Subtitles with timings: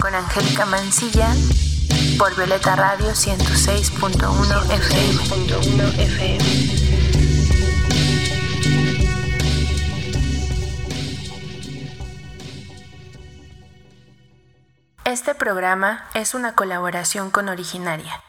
[0.00, 1.34] Con Angélica Mancilla
[2.18, 5.12] por Violeta Radio 106.1 FM.
[5.22, 6.44] 106.1 FM.
[15.04, 18.22] Este programa es una colaboración con Originaria,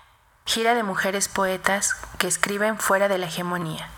[0.46, 3.90] gira de mujeres poetas que escriben fuera de la hegemonía.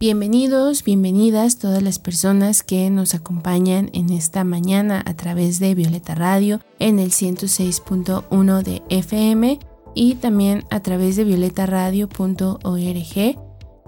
[0.00, 6.14] Bienvenidos, bienvenidas todas las personas que nos acompañan en esta mañana a través de Violeta
[6.14, 9.58] Radio en el 106.1 de FM
[9.96, 13.38] y también a través de violetaradio.org.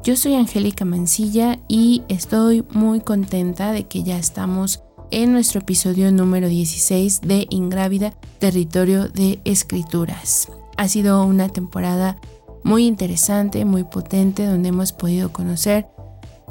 [0.03, 6.11] Yo soy Angélica Mancilla y estoy muy contenta de que ya estamos en nuestro episodio
[6.11, 10.49] número 16 de Ingrávida, Territorio de Escrituras.
[10.77, 12.19] Ha sido una temporada
[12.65, 15.87] muy interesante, muy potente, donde hemos podido conocer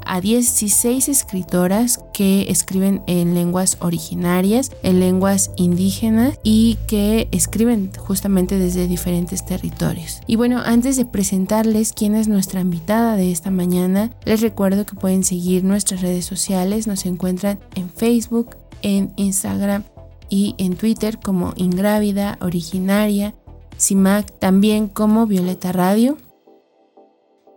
[0.06, 8.58] a 16 escritoras que escriben en lenguas originarias, en lenguas indígenas y que escriben justamente
[8.58, 10.22] desde diferentes territorios.
[10.28, 14.96] Y bueno, antes de presentarles quién es nuestra invitada de esta mañana, les recuerdo que
[14.96, 19.84] pueden seguir nuestras redes sociales, nos encuentran en Facebook, en Instagram
[20.30, 23.34] y en Twitter como Ingrávida, Originaria,
[23.80, 26.18] CIMAC, también como Violeta Radio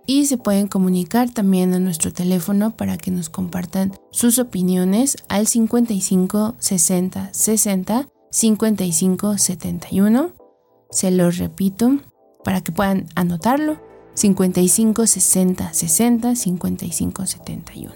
[0.07, 5.47] y se pueden comunicar también a nuestro teléfono para que nos compartan sus opiniones al
[5.47, 10.33] 55 60 60 55 71.
[10.91, 11.99] Se los repito
[12.45, 13.81] para que puedan anotarlo.
[14.15, 17.93] 55 60 60 55 71.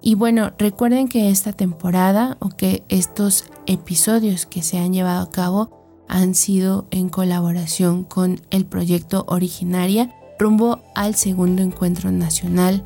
[0.00, 5.30] Y bueno, recuerden que esta temporada o que estos episodios que se han llevado a
[5.30, 12.82] cabo han sido en colaboración con el proyecto Originaria rumbo al segundo encuentro nacional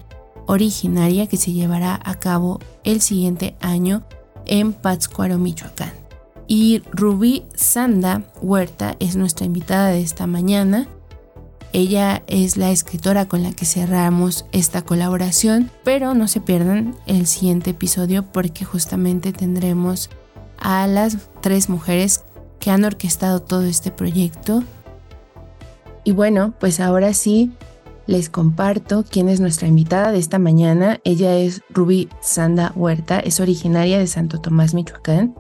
[0.47, 4.03] originaria que se llevará a cabo el siguiente año
[4.47, 5.93] en Pátzcuaro, Michoacán.
[6.47, 10.89] Y Rubí Sanda Huerta es nuestra invitada de esta mañana.
[11.75, 17.27] Ella es la escritora con la que cerramos esta colaboración, pero no se pierdan el
[17.27, 20.09] siguiente episodio porque justamente tendremos
[20.59, 22.25] a las tres mujeres
[22.59, 24.65] que han orquestado todo este proyecto
[26.05, 27.53] y bueno, pues ahora sí
[28.07, 30.99] les comparto quién es nuestra invitada de esta mañana.
[31.05, 35.35] Ella es Rubí Sanda Huerta, es originaria de Santo Tomás, Michoacán.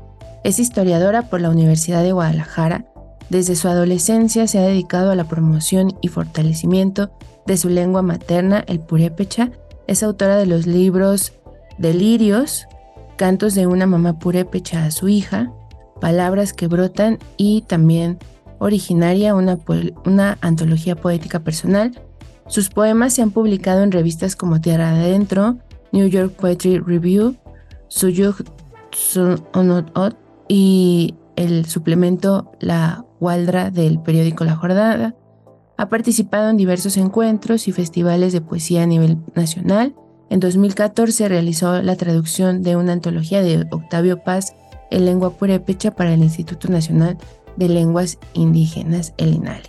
[0.44, 2.84] Es historiadora por la Universidad de Guadalajara.
[3.30, 7.10] Desde su adolescencia se ha dedicado a la promoción y fortalecimiento
[7.46, 9.50] de su lengua materna, el purépecha.
[9.86, 11.32] Es autora de los libros
[11.78, 12.66] Delirios,
[13.16, 15.52] Cantos de una mamá purépecha a su hija,
[16.00, 18.18] Palabras que brotan y también
[18.58, 19.58] originaria, una,
[20.04, 22.00] una antología poética personal.
[22.46, 25.58] Sus poemas se han publicado en revistas como Tierra Adentro,
[25.92, 27.36] New York Poetry Review,
[27.88, 28.36] Suyug
[29.52, 30.16] Onot
[30.48, 35.14] y el suplemento La Waldra del periódico La Jornada.
[35.76, 39.94] Ha participado en diversos encuentros y festivales de poesía a nivel nacional.
[40.30, 44.54] En 2014 realizó la traducción de una antología de Octavio Paz
[44.90, 47.18] en lengua purépecha para el Instituto Nacional
[47.58, 49.68] de Lenguas Indígenas, el INALI.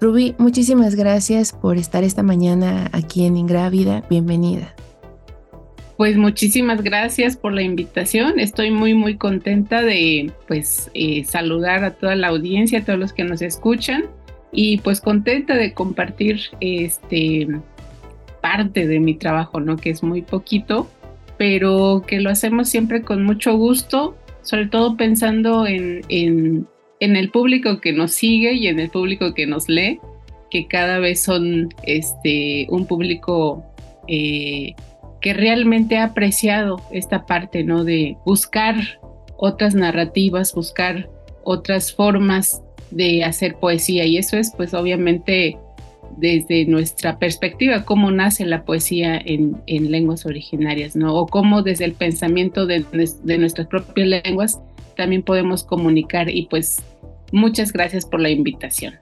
[0.00, 4.04] Rubí, muchísimas gracias por estar esta mañana aquí en Ingrávida.
[4.10, 4.74] Bienvenida.
[5.96, 8.40] Pues muchísimas gracias por la invitación.
[8.40, 13.12] Estoy muy muy contenta de pues eh, saludar a toda la audiencia, a todos los
[13.12, 14.06] que nos escuchan
[14.50, 17.48] y pues contenta de compartir este
[18.40, 19.76] parte de mi trabajo, ¿no?
[19.76, 20.88] Que es muy poquito,
[21.38, 26.66] pero que lo hacemos siempre con mucho gusto, sobre todo pensando en, en
[27.04, 30.00] en el público que nos sigue y en el público que nos lee,
[30.50, 33.62] que cada vez son este, un público
[34.08, 34.74] eh,
[35.20, 37.84] que realmente ha apreciado esta parte, ¿no?
[37.84, 38.76] De buscar
[39.36, 41.10] otras narrativas, buscar
[41.44, 44.04] otras formas de hacer poesía.
[44.06, 45.58] Y eso es, pues, obviamente,
[46.16, 51.14] desde nuestra perspectiva, cómo nace la poesía en, lenguas originarias, ¿no?
[51.14, 52.84] O cómo desde el pensamiento de,
[53.22, 54.60] de nuestras propias lenguas
[54.94, 56.82] también podemos comunicar y pues
[57.34, 58.94] Muchas gracias por la invitación.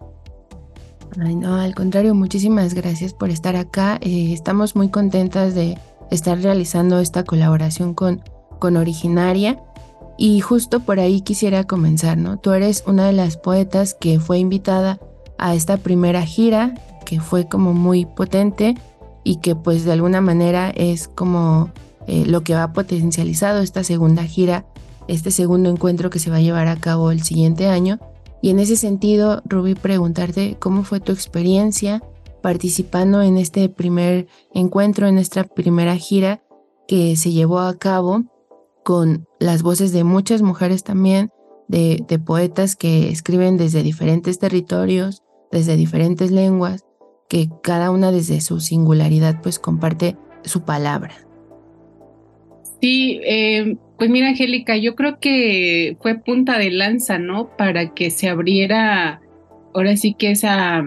[1.20, 3.98] Ay, no, al contrario, muchísimas gracias por estar acá.
[4.00, 5.76] Eh, estamos muy contentas de
[6.10, 8.22] estar realizando esta colaboración con,
[8.58, 9.62] con Originaria.
[10.16, 12.38] Y justo por ahí quisiera comenzar, ¿no?
[12.38, 14.98] Tú eres una de las poetas que fue invitada
[15.36, 16.72] a esta primera gira,
[17.04, 18.76] que fue como muy potente
[19.24, 21.70] y que pues de alguna manera es como
[22.06, 24.64] eh, lo que ha potencializado esta segunda gira,
[25.06, 28.00] este segundo encuentro que se va a llevar a cabo el siguiente año.
[28.42, 32.02] Y en ese sentido, Ruby, preguntarte cómo fue tu experiencia
[32.42, 36.42] participando en este primer encuentro, en esta primera gira
[36.88, 38.24] que se llevó a cabo
[38.84, 41.30] con las voces de muchas mujeres también,
[41.68, 45.22] de, de poetas que escriben desde diferentes territorios,
[45.52, 46.84] desde diferentes lenguas,
[47.28, 51.14] que cada una desde su singularidad pues comparte su palabra.
[52.82, 57.56] Sí, eh, pues mira, Angélica, yo creo que fue punta de lanza, ¿no?
[57.56, 59.20] Para que se abriera
[59.72, 60.84] ahora sí que esa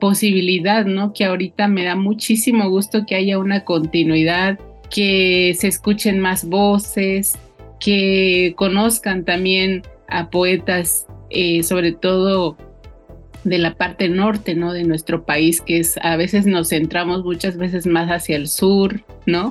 [0.00, 1.14] posibilidad, ¿no?
[1.14, 4.58] Que ahorita me da muchísimo gusto que haya una continuidad,
[4.90, 7.38] que se escuchen más voces,
[7.78, 12.58] que conozcan también a poetas, eh, sobre todo
[13.44, 14.74] de la parte norte, ¿no?
[14.74, 19.02] De nuestro país, que es a veces nos centramos muchas veces más hacia el sur,
[19.24, 19.48] ¿no?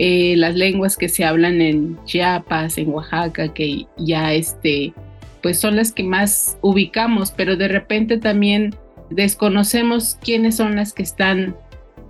[0.00, 4.94] Eh, las lenguas que se hablan en Chiapas, en Oaxaca, que ya este,
[5.42, 8.76] pues son las que más ubicamos, pero de repente también
[9.10, 11.56] desconocemos quiénes son las que están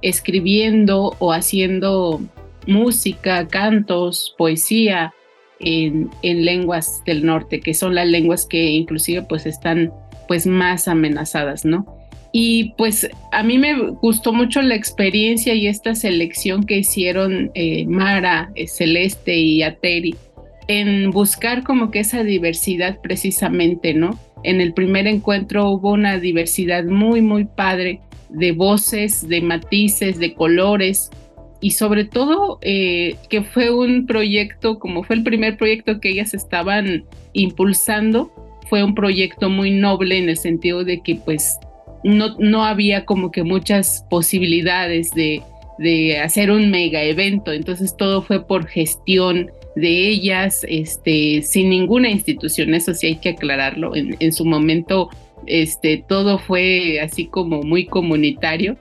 [0.03, 2.21] escribiendo o haciendo
[2.67, 5.15] música, cantos, poesía
[5.59, 9.95] en, en, lenguas del norte, que son las lenguas que inclusive pues están
[10.29, 11.98] pues más amenazadas, ¿no?
[12.33, 17.87] Y pues a mí me gustó mucho la experiencia y esta selección que hicieron eh,
[17.87, 20.15] Mara, eh, Celeste y Ateri
[20.69, 24.19] en buscar como que esa diversidad precisamente, ¿no?
[24.45, 30.35] En el primer encuentro hubo una diversidad muy, muy padre de voces, de matices, de
[30.35, 31.11] colores
[31.61, 36.35] y sobre todo eh, que fue un proyecto, como fue el primer proyecto que ellas
[36.35, 38.31] estaban impulsando,
[38.69, 41.59] fue un proyecto muy noble en el sentido de que pues
[42.05, 45.43] no, no había como que muchas posibilidades de,
[45.79, 52.11] de hacer un mega evento, entonces todo fue por gestión de ellas, este, sin ninguna
[52.11, 55.09] institución, eso sí hay que aclararlo, en, su momento
[55.47, 58.77] este, todo fue así como muy comunitario,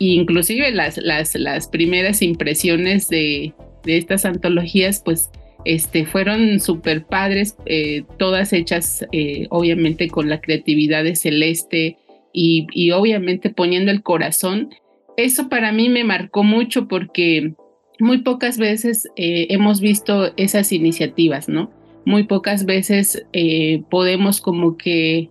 [0.00, 3.52] e inclusive las, las, las primeras impresiones de,
[3.84, 5.30] de, estas antologías, pues
[5.64, 11.96] este, fueron súper padres, eh, todas hechas eh, obviamente con la creatividad de Celeste,
[12.32, 14.70] y, obviamente poniendo el corazón,
[15.16, 17.54] eso para mí me marcó mucho porque
[17.98, 21.70] muy pocas veces eh, hemos visto esas iniciativas, ¿no?
[22.04, 25.28] Muy pocas veces eh, podemos como que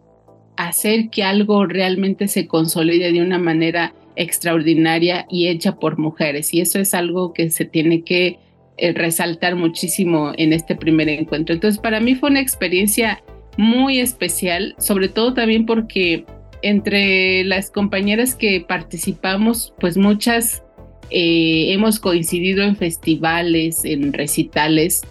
[0.56, 6.54] hacer que algo realmente se consolide de una manera extraordinaria y hecha por mujeres.
[6.54, 8.38] Y eso es algo que se tiene que
[8.78, 11.56] eh, resaltar muchísimo en este primer encuentro.
[11.56, 13.24] Entonces, para mí fue una experiencia
[13.57, 16.25] muy especial, sobre todo también porque
[16.61, 20.63] entre las compañeras que participamos, pues muchas
[21.11, 25.01] eh, hemos coincidido en festivales, en recitales,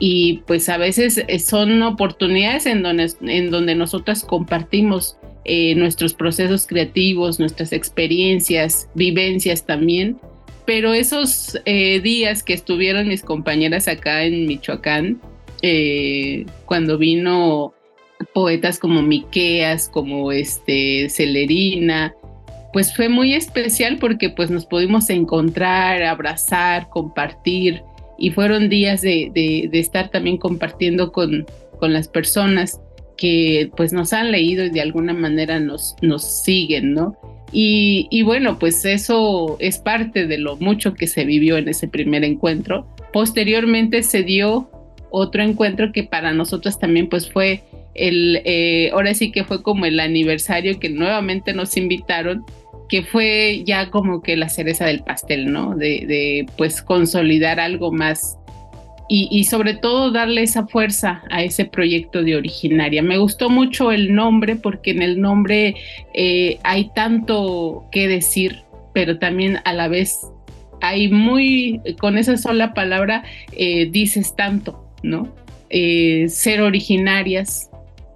[0.00, 6.14] y pues a veces eh, son oportunidades en donde, en donde nosotras compartimos eh, nuestros
[6.14, 10.18] procesos creativos, nuestras experiencias, vivencias también.
[10.66, 15.20] Pero esos días que estuvieron mis compañeras acá en Michoacán,
[16.64, 17.74] cuando vino
[18.32, 22.14] poetas como Miqueas, como este Celerina,
[22.72, 27.82] pues fue muy especial porque pues nos pudimos encontrar, abrazar, compartir
[28.18, 31.46] y fueron días de, de, estar también compartiendo con,
[31.78, 32.80] con, las personas
[33.16, 37.16] que pues nos han leído y de alguna manera nos, nos siguen, ¿no?
[37.56, 42.24] Y, bueno, pues eso es parte de lo mucho que se vivió en ese primer
[42.24, 42.84] encuentro.
[43.12, 44.68] Posteriormente se dio
[45.10, 47.62] otro encuentro que para nosotros también pues fue
[47.94, 52.44] el, eh, ahora sí que fue como el aniversario que nuevamente nos invitaron,
[52.88, 55.76] que fue ya como que la cereza del pastel, ¿no?
[55.76, 58.36] De, pues consolidar algo más
[59.08, 63.00] y, sobre todo darle esa fuerza a ese proyecto de originaria.
[63.00, 65.76] Me gustó mucho el nombre porque en el nombre
[66.14, 70.18] eh, hay tanto que decir, pero también a la vez
[70.80, 73.22] hay muy, con esa sola palabra
[73.52, 75.32] eh, dices tanto, ¿no?
[76.28, 77.68] ser originarias,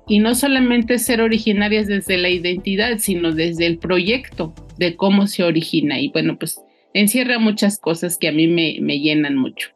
[0.08, 5.44] y no solamente ser originarias desde la identidad, sino desde el proyecto de cómo se
[5.44, 6.00] origina.
[6.00, 6.60] Y bueno, pues
[6.94, 9.68] encierra muchas cosas que a mí me, me llenan mucho.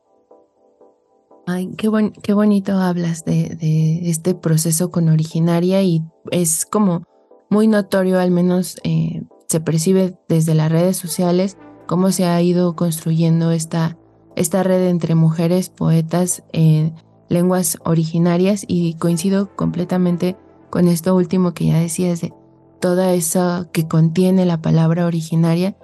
[1.46, 1.88] Ay, qué,
[2.22, 7.04] qué bonito hablas de, de, este proceso con originaria y es como
[7.50, 12.76] muy notorio, al menos eh, se percibe desde las redes sociales, cómo se ha ido
[12.76, 13.98] construyendo esta,
[14.36, 16.94] esta red entre mujeres poetas en
[17.32, 20.36] lenguas originarias y coincido completamente
[20.70, 22.32] con esto último que ya decías de
[22.78, 25.74] toda esa que contiene la palabra originaria,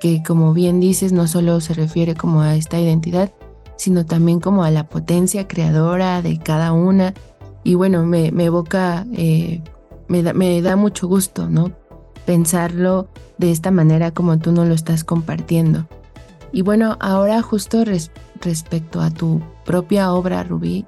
[0.00, 3.32] que como bien dices no solo se refiere como a esta identidad,
[3.76, 7.14] sino también como a la potencia creadora de cada una.
[7.64, 9.62] Y bueno, me, evoca, eh,
[10.08, 11.72] me, da, me da mucho gusto, ¿no?
[12.26, 13.08] Pensarlo
[13.38, 15.86] de esta manera como tú no lo estás compartiendo.
[16.52, 18.31] Y bueno, ahora justo respecto
[19.00, 20.84] a tu propia obra, Rubí,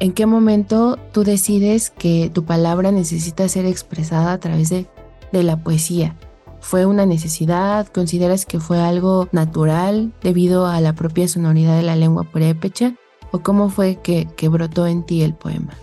[0.00, 4.86] ¿en qué momento tú decides que tu palabra necesita ser expresada a través de,
[5.32, 6.16] de la poesía?
[6.60, 7.86] ¿Fue una necesidad?
[7.86, 12.94] ¿Consideras que fue algo natural debido a la propia sonoridad de la lengua purépecha?
[13.30, 15.74] ¿O cómo fue que, que brotó en ti el poema?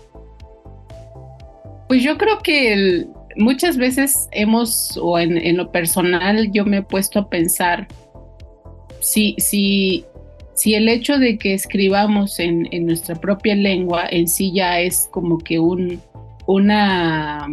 [1.88, 3.06] Pues yo creo que
[3.36, 7.86] muchas veces hemos, o en, lo personal, yo me he puesto a pensar
[9.00, 10.04] si, si,
[10.56, 15.38] si el hecho de que escribamos en, nuestra propia lengua en sí ya es como
[15.38, 16.00] que un,
[16.46, 17.46] una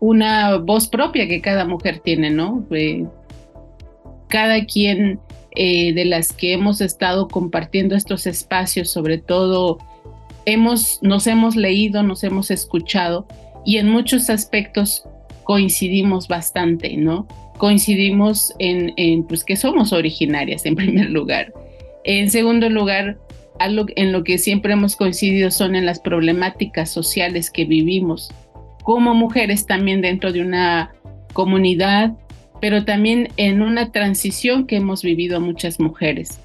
[0.00, 2.66] una voz propia que cada mujer tiene, ¿no?
[4.28, 5.20] cada quien
[5.52, 9.78] eh, de las que hemos estado compartiendo estos espacios, sobre todo,
[10.44, 13.26] hemos, nos hemos leído, nos hemos escuchado
[13.64, 15.04] y en muchos aspectos
[15.44, 17.26] coincidimos bastante, ¿no?
[17.58, 21.52] Coincidimos en, en pues, que somos originarias, en primer lugar.
[22.04, 23.18] En segundo lugar,
[23.58, 28.30] algo en lo que siempre hemos coincidido son en las problemáticas sociales que vivimos
[28.86, 30.92] como mujeres también dentro de una
[31.32, 32.12] comunidad,
[32.60, 36.40] pero también en una transición que hemos vivido muchas mujeres.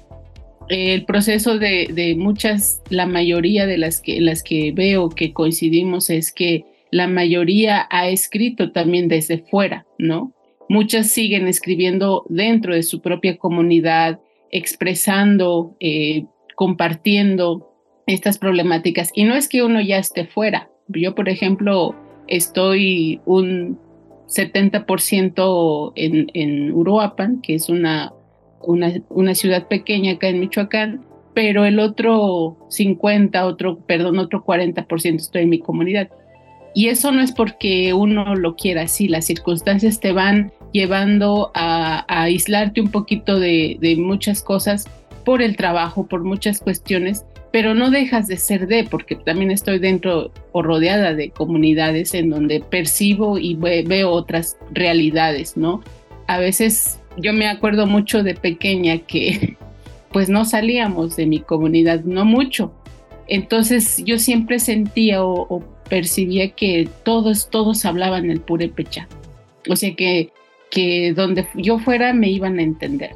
[0.68, 6.32] El proceso de, muchas, la mayoría de las que, las que veo que coincidimos es
[6.32, 10.32] que la mayoría ha escrito también desde fuera, ¿no?
[10.68, 16.24] Muchas siguen escribiendo dentro de su propia comunidad, expresando, eh,
[16.56, 17.72] compartiendo
[18.06, 19.10] estas problemáticas.
[19.14, 20.70] Y no es que uno ya esté fuera.
[20.88, 21.94] Yo, por ejemplo,
[22.26, 23.78] estoy un
[24.28, 28.12] 70% en, en Uruapan, que es una,
[28.60, 31.04] una, ciudad pequeña acá en Michoacán,
[31.34, 36.10] pero el otro 50, otro, perdón, otro 40% estoy en mi comunidad.
[36.74, 42.04] Y eso no es porque uno lo quiera así, las circunstancias te van llevando a,
[42.08, 44.88] aislarte un poquito de, de muchas cosas
[45.24, 49.78] por el trabajo, por muchas cuestiones, pero no dejas de ser de, porque también estoy
[49.78, 55.82] dentro o rodeada de comunidades en donde percibo y veo otras realidades, ¿no?
[56.26, 59.58] A veces yo me acuerdo mucho de pequeña que
[60.12, 62.72] pues no salíamos de mi comunidad, no mucho.
[63.28, 65.62] Entonces yo siempre sentía o,
[65.92, 69.06] percibía que todos, todos hablaban el purépecha.
[69.68, 70.30] O sea que,
[70.70, 73.10] que donde yo fuera me iban a entender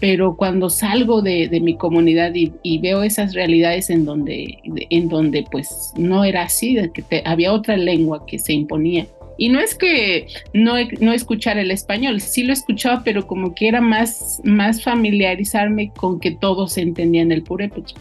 [0.00, 4.58] pero cuando salgo de, mi comunidad y, veo esas realidades en donde,
[4.90, 9.06] en donde pues no era así, que había otra lengua que se imponía.
[9.38, 13.68] Y no es que no, no escuchar el español, sí lo escuchaba, pero como que
[13.68, 17.94] era más, más familiarizarme con que todos entendían el purépecha.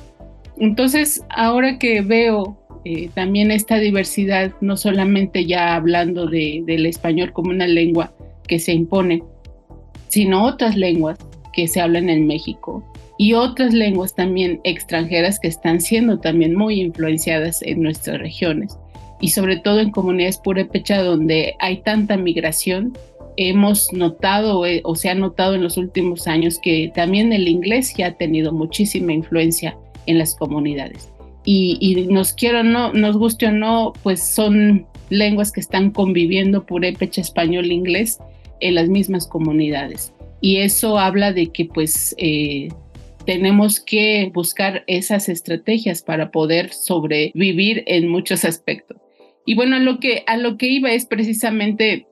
[0.57, 7.51] Entonces, ahora que veo eh, también esta diversidad, no solamente ya hablando del español como
[7.51, 8.13] una lengua
[8.47, 9.23] que se impone,
[10.09, 11.19] sino otras lenguas
[11.53, 12.83] que se hablan en México
[13.17, 18.77] y otras lenguas también extranjeras que están siendo también muy influenciadas en nuestras regiones.
[19.19, 22.97] Y sobre todo en comunidades purépecha donde hay tanta migración
[23.37, 27.93] hemos notado eh, o se ha notado en los últimos años que también el inglés
[27.95, 31.11] ya ha tenido muchísima influencia en las comunidades
[31.43, 36.65] y, y nos quiero no nos guste o no pues son lenguas que están conviviendo
[36.65, 38.19] purépecha español inglés
[38.59, 42.69] en las mismas comunidades y eso habla de que pues eh,
[43.25, 48.97] tenemos que buscar esas estrategias para poder sobrevivir en muchos aspectos.
[49.45, 52.07] Y bueno, a lo que, a lo que iba es precisamente,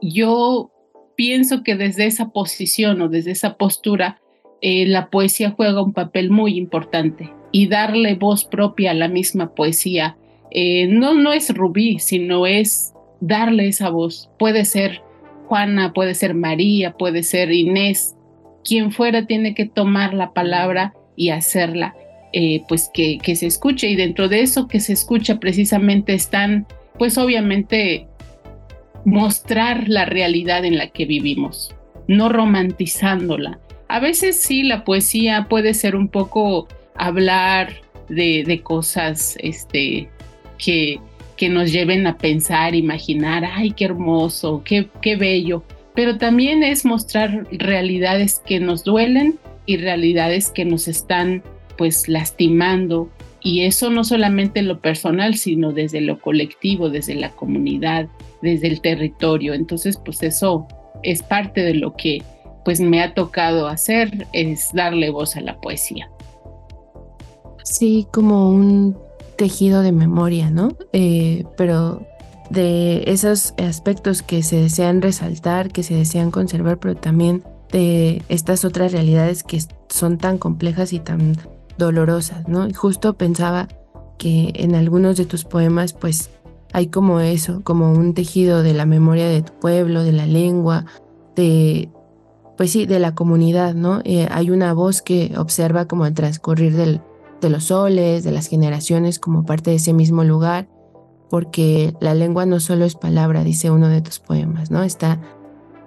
[0.00, 0.70] yo
[1.16, 4.20] pienso que desde esa posición o desde esa postura,
[4.60, 9.54] eh, la poesía juega un papel muy importante y darle voz propia a la misma
[9.54, 10.16] poesía.
[10.50, 14.30] Eh, no, no es Rubí, sino es darle esa voz.
[14.38, 15.02] Puede ser
[15.46, 18.16] Juana, puede ser María, puede ser Inés,
[18.64, 21.94] quien fuera tiene que tomar la palabra y hacerla,
[22.32, 23.88] eh, pues que, que se escuche.
[23.88, 26.66] Y dentro de eso que se escucha precisamente están,
[26.98, 28.08] pues obviamente,
[29.04, 31.74] mostrar la realidad en la que vivimos,
[32.08, 33.60] no romantizándola.
[33.88, 36.66] A veces sí, la poesía puede ser un poco
[36.98, 37.74] hablar
[38.08, 40.08] de, de cosas este,
[40.58, 41.00] que,
[41.36, 45.62] que nos lleven a pensar, imaginar, ay, qué hermoso, qué, qué bello,
[45.94, 51.42] pero también es mostrar realidades que nos duelen y realidades que nos están
[51.76, 53.10] pues lastimando
[53.40, 58.08] y eso no solamente en lo personal, sino desde lo colectivo, desde la comunidad,
[58.42, 59.54] desde el territorio.
[59.54, 60.66] Entonces, pues eso
[61.02, 62.22] es parte de lo que
[62.64, 66.10] pues me ha tocado hacer, es darle voz a la poesía.
[67.66, 68.96] Sí, como un
[69.36, 70.76] tejido de memoria, ¿no?
[70.92, 72.06] Eh, pero
[72.48, 77.42] de esos aspectos que se desean resaltar, que se desean conservar, pero también
[77.72, 81.36] de estas otras realidades que son tan complejas y tan
[81.76, 82.68] dolorosas, ¿no?
[82.68, 83.66] Y justo pensaba
[84.16, 86.30] que en algunos de tus poemas, pues
[86.72, 90.86] hay como eso, como un tejido de la memoria de tu pueblo, de la lengua,
[91.34, 91.90] de,
[92.56, 94.02] pues sí, de la comunidad, ¿no?
[94.04, 97.00] Eh, hay una voz que observa como el transcurrir del,
[97.40, 100.68] de los soles, de las generaciones como parte de ese mismo lugar,
[101.30, 104.82] porque la lengua no solo es palabra, dice uno de tus poemas, ¿no?
[104.82, 105.20] Está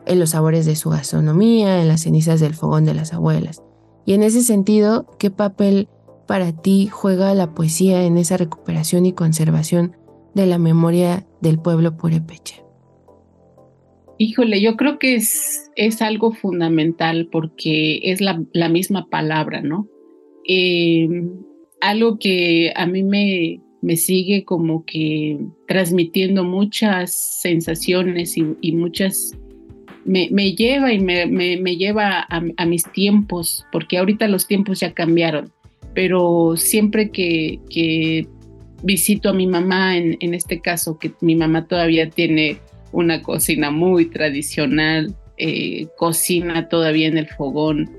[0.05, 3.63] en los sabores de su gastronomía, en las cenizas del fogón de las abuelas.
[4.05, 5.87] Y en ese sentido, ¿qué papel
[6.27, 9.95] para ti juega la poesía en esa recuperación y conservación
[10.33, 12.63] de la memoria del pueblo purepeche?
[14.17, 19.87] Híjole, yo creo que es, es algo fundamental porque es la, misma palabra, ¿no?
[20.51, 21.29] Em,
[21.79, 25.37] algo que a mí me, me, sigue como que
[25.67, 29.37] transmitiendo muchas sensaciones y muchas
[30.05, 35.51] me, lleva y me, lleva a, mis tiempos, porque ahorita los tiempos ya cambiaron,
[35.93, 38.27] pero siempre que,
[38.81, 42.57] visito a mi mamá, en, este caso, que mi mamá todavía tiene
[42.91, 47.89] una cocina muy tradicional, eh, cocina todavía en el fogón,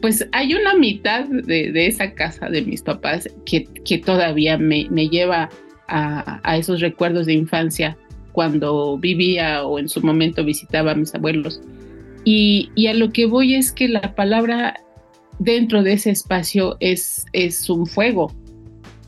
[0.00, 5.50] pues hay una mitad de, esa casa de mis papás que, que todavía me, lleva
[5.88, 7.96] a, a, esos recuerdos de infancia
[8.32, 11.60] cuando vivía o en su momento visitaba a mis abuelos.
[12.26, 14.74] Y, a lo que voy es que la palabra
[15.38, 18.32] dentro de ese espacio es, es un fuego,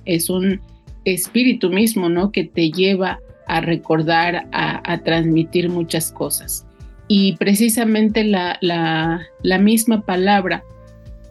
[0.05, 0.61] es un
[1.05, 2.31] espíritu mismo, ¿no?
[2.31, 6.65] Que te lleva a recordar, a, transmitir muchas cosas.
[7.09, 10.62] Y precisamente la, la, misma palabra,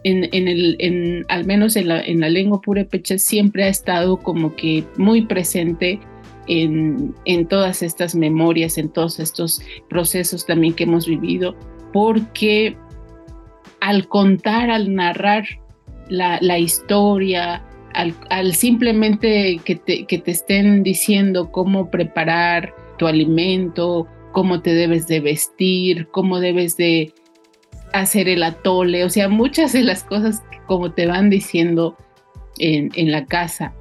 [0.04, 4.54] en, el, en, al menos en la, en la lengua purépecha, siempre ha estado como
[4.54, 6.00] que muy presente
[6.48, 11.54] en, todas estas memorias, en todos estos procesos también que hemos vivido,
[11.92, 12.76] porque
[13.80, 15.44] al contar, al narrar
[16.08, 24.62] la, historia, al, simplemente que te, que te estén diciendo cómo preparar tu alimento, cómo
[24.62, 27.12] te debes de vestir, cómo debes de
[27.92, 31.96] hacer el atole, o sea, muchas de las cosas como te van diciendo
[32.58, 33.72] en, la casa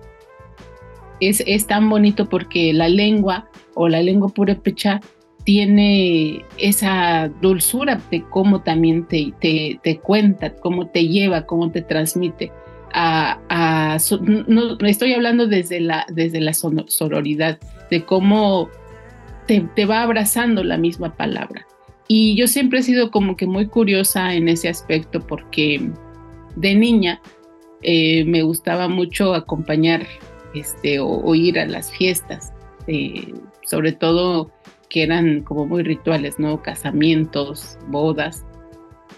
[1.20, 5.02] es, tan bonito porque la lengua o la lengua purépecha
[5.44, 12.52] tiene esa dulzura de cómo también te, te, cuenta, cómo te lleva, cómo te transmite.
[12.94, 18.70] No, estoy hablando desde la, desde la sororidad, de cómo
[19.48, 21.66] te, va abrazando la misma palabra.
[22.08, 25.92] Y yo siempre he sido como que muy curiosa en ese aspecto porque
[26.56, 27.22] de niña
[27.84, 30.08] eh, me gustaba mucho acompañar
[30.54, 32.54] este, o, ir a las fiestas,
[32.88, 34.52] eh, sobre todo
[34.90, 36.62] que eran como muy rituales, ¿no?
[36.62, 38.46] Casamientos, bodas.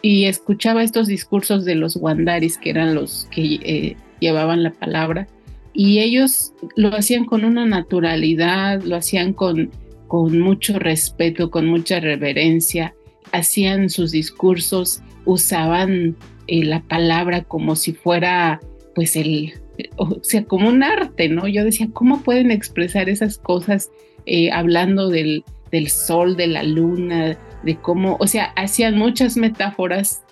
[0.02, 5.28] Y escuchaba estos discursos de los wandaris, que eran los que eh, llevaban la palabra,
[5.73, 9.69] y ellos lo hacían con una naturalidad, lo hacían con,
[10.09, 12.95] con mucho respeto, con mucha reverencia,
[13.31, 16.17] hacían sus discursos, usaban
[16.47, 18.59] eh, la palabra como si fuera
[18.95, 19.53] pues el,
[19.97, 21.47] o sea, como un arte, ¿no?
[21.47, 23.91] Yo decía, ¿cómo pueden expresar esas cosas
[24.25, 30.23] eh, hablando del, del sol, de la luna, de cómo, o sea, hacían muchas metáforas,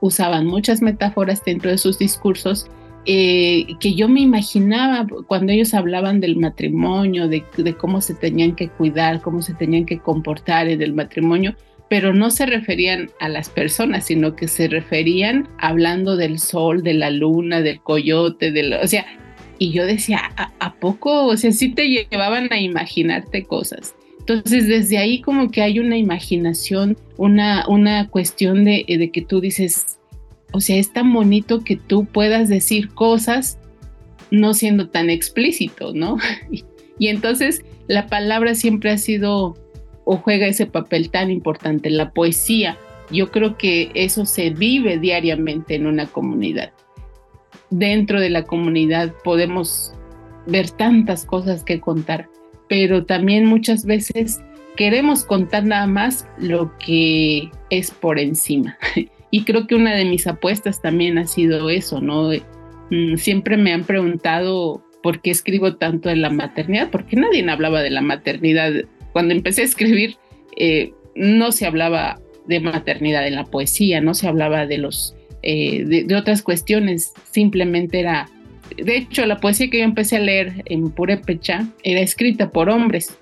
[0.00, 2.70] usaban muchas metáforas dentro de sus discursos
[3.10, 8.54] eh, que yo me imaginaba cuando ellos hablaban del matrimonio, de, de, cómo se tenían
[8.54, 11.56] que cuidar, cómo se tenían que comportar en el matrimonio,
[11.88, 16.92] pero no se referían a las personas, sino que se referían hablando del sol, de
[16.92, 19.06] la luna, del coyote, del, o sea,
[19.58, 21.24] y yo decía, ¿a, poco?
[21.24, 23.94] O sea, sí te llevaban a imaginarte cosas.
[24.18, 29.40] Entonces, desde ahí como que hay una imaginación, una, una cuestión de, de que tú
[29.40, 29.97] dices,
[30.52, 33.58] o sea, es tan bonito que tú puedas decir cosas
[34.30, 36.18] no siendo tan explícito, ¿no?
[36.98, 39.56] y entonces la palabra siempre ha sido
[40.04, 42.78] o juega ese papel tan importante, la poesía.
[43.10, 46.72] Yo creo que eso se vive diariamente en una comunidad.
[47.70, 49.92] Dentro de la comunidad podemos
[50.46, 52.30] ver tantas cosas que contar,
[52.70, 54.40] pero también muchas veces
[54.76, 58.78] queremos contar nada más lo que es por encima.
[59.30, 62.30] Y creo que una de mis apuestas también ha sido eso, ¿no?
[62.90, 67.82] Mm, siempre me han preguntado por qué escribo tanto de la maternidad, porque nadie hablaba
[67.82, 68.72] de la maternidad.
[69.12, 70.16] Cuando empecé a escribir,
[70.56, 75.84] eh, no se hablaba de maternidad en la poesía, no se hablaba de los eh,
[75.84, 78.28] de, otras cuestiones, simplemente era,
[78.76, 83.16] de hecho, la poesía que yo empecé a leer en Purépecha era escrita por hombres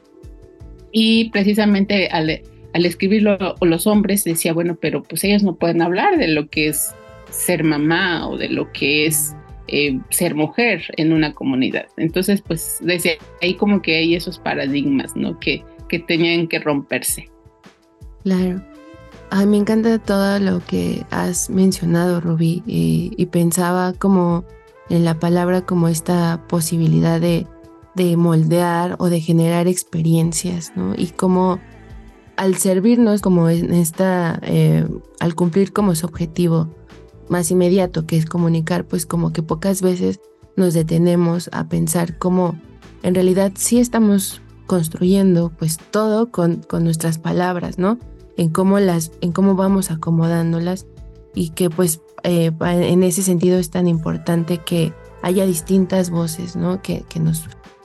[0.92, 2.40] y precisamente al,
[2.76, 6.68] al escribirlo los hombres decía, bueno, pero pues ellos no pueden hablar de lo que
[6.68, 6.94] es
[7.30, 9.34] ser mamá o de lo que es
[9.68, 11.86] eh, ser mujer en una comunidad.
[11.96, 15.40] Entonces, pues desde ahí como que hay esos paradigmas, ¿no?
[15.40, 17.30] Que, que tenían que romperse.
[18.24, 18.62] Claro.
[19.30, 24.44] A mí me encanta todo lo que has mencionado, Rubí, y, pensaba como
[24.90, 27.46] en la palabra como esta posibilidad de,
[28.18, 30.94] moldear o de generar experiencias, ¿no?
[30.94, 31.58] Y como
[32.36, 34.86] al servirnos como en esta, eh,
[35.20, 36.68] al cumplir como su objetivo
[37.28, 40.20] más inmediato, que es comunicar, pues como que pocas veces
[40.56, 42.56] nos detenemos a pensar cómo
[43.02, 47.98] en realidad sí estamos construyendo pues todo con, con nuestras palabras, ¿no?
[48.36, 50.86] en cómo las, en cómo vamos acomodándolas
[51.34, 56.82] y que pues eh, en ese sentido es tan importante que haya distintas voces, ¿no?
[56.82, 57.44] Que, que nos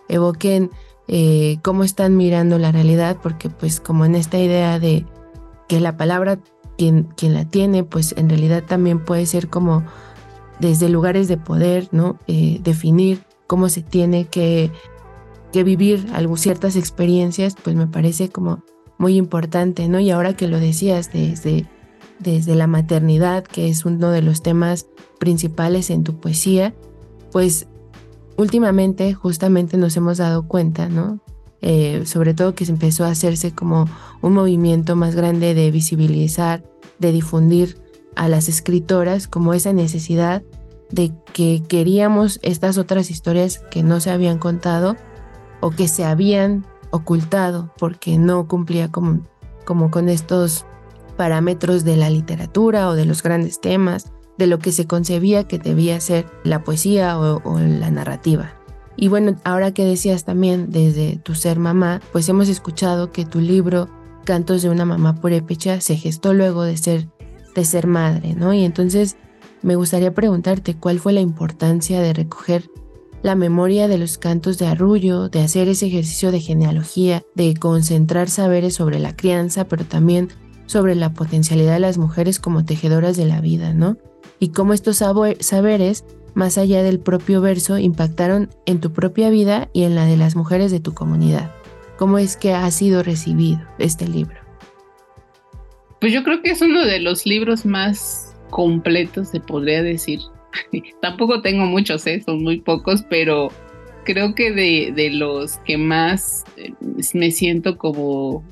[0.10, 0.72] evoquen
[1.14, 5.06] eh, cómo están mirando la realidad, porque pues como en esta idea de
[5.68, 6.40] que la palabra
[6.78, 9.84] quien, quien la tiene, pues en realidad también puede ser como
[10.62, 12.18] desde lugares de poder, ¿no?
[12.28, 14.72] Eh, definir cómo se tiene que,
[15.52, 18.64] que vivir algo, ciertas experiencias, pues me parece como
[18.98, 20.00] muy importante, ¿no?
[20.00, 21.68] Y ahora que lo decías desde,
[22.20, 24.88] desde la maternidad, que es uno de los temas
[25.20, 26.74] principales en tu poesía,
[27.34, 27.68] pues
[28.42, 31.20] últimamente justamente nos hemos dado cuenta, ¿no?
[31.62, 33.88] Eh, sobre todo que se empezó a hacerse como
[34.22, 36.64] un movimiento más grande de visibilizar,
[36.98, 37.78] de difundir
[38.16, 40.42] a las escritoras como esa necesidad
[40.90, 44.98] de que queríamos estas otras historias que no se habían contado
[45.62, 49.22] o que se habían ocultado porque no cumplía como,
[49.92, 50.66] con estos
[51.16, 55.60] parámetros de la literatura o de los grandes temas, de lo que se concebía que
[55.60, 58.54] debía ser la poesía o, la narrativa.
[58.98, 63.40] Y bueno, ahora que decías también desde tu ser mamá, pues hemos escuchado que tu
[63.40, 63.90] libro
[64.24, 67.08] Cantos de una mamá purépecha se gestó luego de ser
[67.56, 68.54] de ser madre, ¿no?
[68.54, 69.18] Y entonces
[69.62, 72.70] me gustaría preguntarte cuál fue la importancia de recoger
[73.22, 78.30] la memoria de los cantos de arrullo, de hacer ese ejercicio de genealogía, de concentrar
[78.30, 80.30] saberes sobre la crianza, pero también
[80.66, 83.98] sobre la potencialidad de las mujeres como tejedoras de la vida, ¿no?
[84.42, 89.84] Y cómo estos saberes, más allá del propio verso, impactaron en tu propia vida y
[89.84, 91.56] en la de las mujeres de tu comunidad.
[91.98, 94.36] ¿Cómo es que ha sido recibido este libro?
[96.02, 100.20] Pues yo creo que es uno de los libros más completos, se podría decir,
[101.02, 102.22] Tampoco tengo muchos, ¿eh?
[102.26, 103.50] son muy pocos, pero
[104.04, 106.74] creo que de, los que más eh,
[107.14, 108.44] me siento como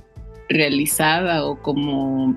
[0.47, 2.35] realizada o como,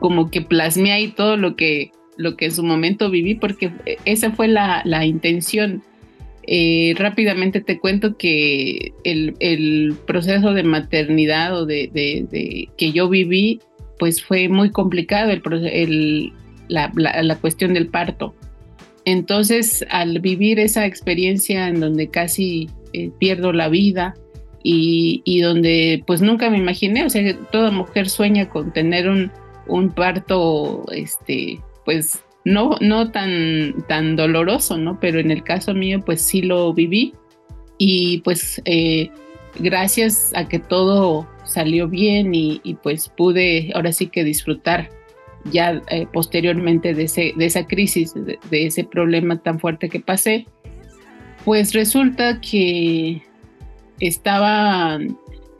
[0.00, 3.72] como que plasmé ahí todo lo que, lo que en su momento viví, porque
[4.04, 5.82] esa fue la, intención.
[6.46, 13.60] Eh, rápidamente te cuento que el, proceso de maternidad o de, que yo viví,
[13.98, 16.32] pues fue muy complicado el,
[16.68, 18.34] la, cuestión del parto.
[19.04, 24.14] Entonces, al vivir esa experiencia en donde casi eh, pierdo la vida
[24.62, 30.86] y, donde pues nunca me imaginé, o sea, toda mujer sueña con tener un, parto,
[30.90, 34.98] este, pues no, no tan, tan doloroso, ¿no?
[35.00, 37.14] Pero en el caso mío, pues sí lo viví
[37.78, 39.10] y pues eh,
[39.58, 44.90] gracias a que todo salió bien y, pues pude ahora sí que disfrutar
[45.50, 50.46] ya eh, posteriormente de, ese, de esa crisis, de, ese problema tan fuerte que pasé,
[51.44, 53.22] pues resulta que
[54.00, 54.98] estaba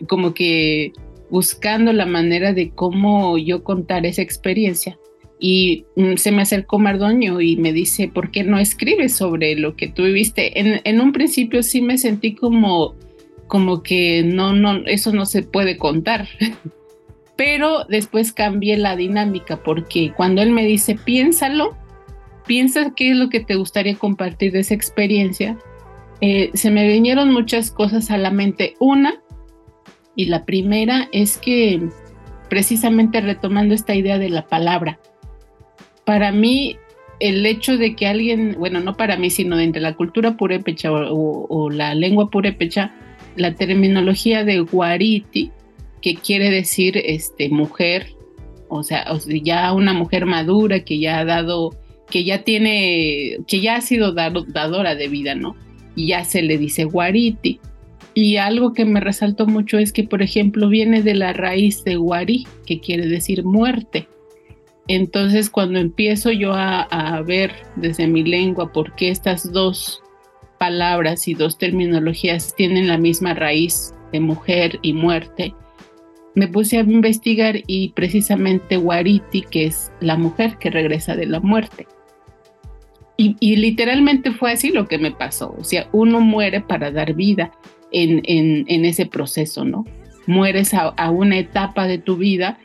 [0.08, 0.92] como que
[1.30, 4.98] buscando la manera de cómo yo contar esa experiencia.
[5.46, 9.76] Y mm, se me acercó Mardoño y me dice, ¿por qué no escribes sobre lo
[9.76, 10.58] que tú viviste?
[10.58, 12.94] En, en un principio sí me sentí como,
[13.46, 16.28] como que no, no, eso no se puede contar.
[17.36, 21.76] pero después cambié la dinámica porque cuando él me dice, piénsalo,
[22.46, 25.58] piensa qué es lo que te gustaría compartir de esa experiencia,
[26.22, 28.76] eh, se me vinieron muchas cosas a la mente.
[28.80, 29.22] Una,
[30.16, 31.86] y la primera es que
[32.48, 34.98] precisamente retomando esta idea de la palabra,
[36.04, 36.76] para mí
[37.20, 41.70] el hecho de que alguien, bueno, no para mí, sino entre la cultura purépecha o,
[41.70, 42.94] la lengua purépecha,
[43.36, 45.50] la terminología de guariti,
[46.02, 48.08] que quiere decir este, mujer,
[48.68, 49.06] o sea,
[49.42, 51.74] ya una mujer madura que ya ha dado,
[52.10, 55.56] que ya tiene, que ya ha sido dadora de vida, ¿no?
[55.96, 57.60] Y ya se le dice guariti.
[58.12, 61.96] Y algo que me resaltó mucho es que, por ejemplo, viene de la raíz de
[61.96, 64.06] guari, que quiere decir muerte.
[64.88, 70.02] Entonces, cuando empiezo yo a, ver desde mi lengua por qué estas dos
[70.58, 75.54] palabras y dos terminologías tienen la misma raíz de mujer y muerte,
[76.34, 81.40] me puse a investigar y precisamente Wariti, que es la mujer que regresa de la
[81.40, 81.86] muerte.
[83.16, 85.54] Y, literalmente fue así lo que me pasó.
[85.56, 87.52] O sea, uno muere para dar vida
[87.92, 89.84] en, ese proceso, ¿no?
[90.26, 92.58] Mueres a, una etapa de tu vida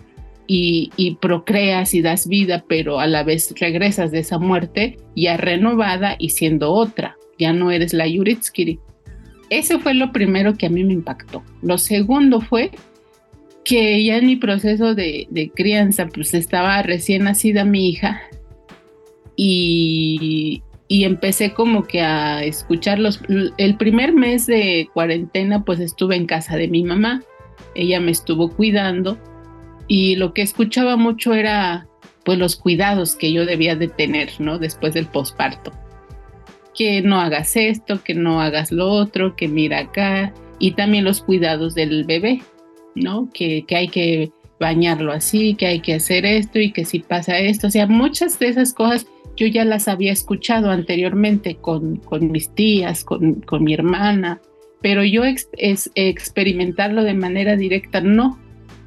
[0.52, 5.38] y, y, procreas y das vida, pero a la vez regresas de esa muerte ya
[5.38, 7.18] renovada y siendo otra.
[7.38, 8.80] Ya no eres la Yuritskiri.
[9.52, 11.44] Ese fue lo primero que a mí me impactó.
[11.62, 12.72] Lo segundo fue
[13.64, 18.20] que ya en mi proceso de, crianza, pues estaba recién nacida mi hija
[19.36, 23.22] y, empecé como que a escucharlos.
[23.58, 27.22] El primer mes de cuarentena, pues estuve en casa de mi mamá,
[27.76, 29.20] ella me estuvo cuidando
[29.90, 31.90] y lo que escuchaba mucho era
[32.24, 34.60] pues los cuidados que yo debía de tener, ¿no?
[34.60, 35.72] Después del posparto.
[36.76, 41.24] Que no hagas esto, que no hagas lo otro, que mira acá y también los
[41.24, 42.44] cuidados del bebé,
[42.94, 43.30] ¿no?
[43.34, 47.66] Que, hay que bañarlo así, que hay que hacer esto y que si pasa esto.
[47.66, 53.04] O sea, muchas de esas cosas yo ya las había escuchado anteriormente con, mis tías,
[53.04, 54.40] con, mi hermana,
[54.82, 55.50] pero yo es,
[55.96, 58.38] experimentarlo de manera directa no.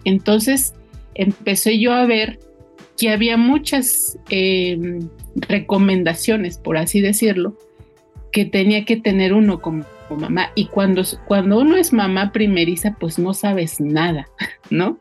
[0.05, 0.75] Entonces
[1.15, 2.39] empecé yo a ver
[2.99, 7.57] que había muchas em, recomendaciones, por así decirlo,
[8.33, 10.51] que tenía que tener uno como mamá.
[10.55, 14.29] Y cuando, cuando uno es mamá primeriza, pues no sabes nada,
[14.71, 14.99] ¿no?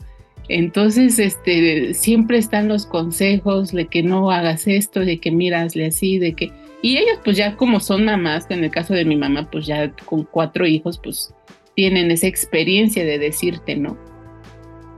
[0.47, 6.19] Entonces, este, siempre están los consejos de que no hagas esto, de que mirasle así,
[6.19, 6.52] de que...
[6.82, 9.91] Y ellos, pues ya como son mamás, en el caso de mi mamá, pues ya
[10.06, 11.34] con cuatro hijos, pues
[11.76, 13.97] tienen esa experiencia de decirte, ¿no?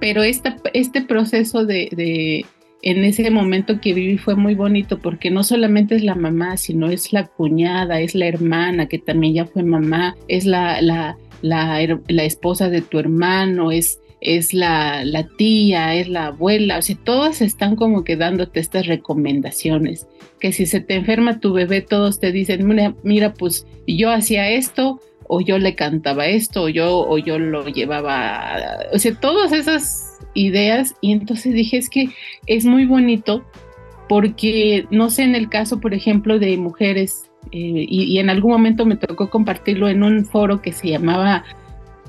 [0.03, 2.45] Pero esta, este proceso de
[2.83, 6.89] en ese momento que viví fue muy bonito porque no solamente es la mamá, sino
[6.89, 11.79] es la cuñada, es la hermana que también ya fue mamá, es la, la, la,
[12.09, 16.97] la esposa de tu hermano, es, es la, la, tía, es la abuela, o sea,
[17.01, 20.05] todas están como que dándote estas recomendaciones,
[20.41, 24.49] que si se te enferma tu bebé, todos te dicen, mira, mira pues yo hacía
[24.49, 24.99] esto,
[25.35, 28.55] o yo le cantaba esto, o yo, o yo lo llevaba,
[28.93, 32.09] o sea, todas esas ideas y entonces dije es que
[32.45, 33.43] es muy bonito
[34.07, 38.85] porque no sé en el caso por ejemplo de mujeres eh, y, en algún momento
[38.85, 41.43] me tocó compartirlo en un foro que se llamaba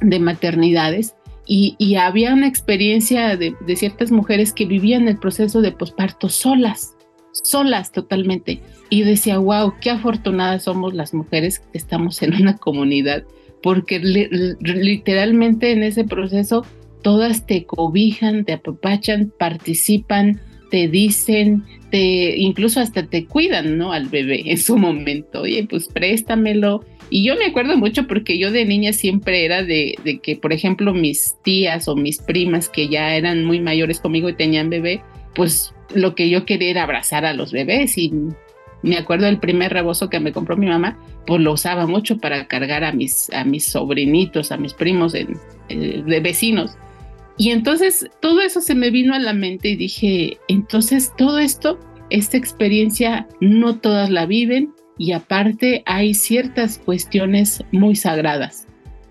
[0.00, 1.14] de maternidades
[1.46, 6.96] y, había una experiencia de, de, ciertas mujeres que vivían el proceso de posparto solas,
[7.32, 8.62] solas totalmente.
[8.94, 13.24] Y decía, wow, qué afortunadas somos las mujeres que estamos en una comunidad,
[13.61, 16.64] porque literalmente en ese proceso
[17.02, 23.92] todas te cobijan, te apapachan, participan, te dicen, te incluso hasta te cuidan, ¿no?
[23.92, 25.40] Al bebé en su momento.
[25.40, 26.85] Oye, pues préstamelo.
[27.11, 30.52] Y yo me acuerdo mucho porque yo de niña siempre era de, de que, por
[30.52, 35.02] ejemplo, mis tías o mis primas que ya eran muy mayores conmigo y tenían bebé,
[35.35, 38.12] pues lo que yo quería era abrazar a los bebés y
[38.85, 42.47] me acuerdo del primer rebozo que me compró mi mamá, pues lo usaba mucho para
[42.47, 45.27] cargar a mis, a mis sobrinitos, a mis primos eh,
[45.68, 46.77] de vecinos.
[47.38, 51.81] Y entonces todo eso se me vino a la mente y dije, entonces todo esto,
[52.11, 58.68] esta experiencia, no todas la viven y aparte hay ciertas cuestiones muy sagradas.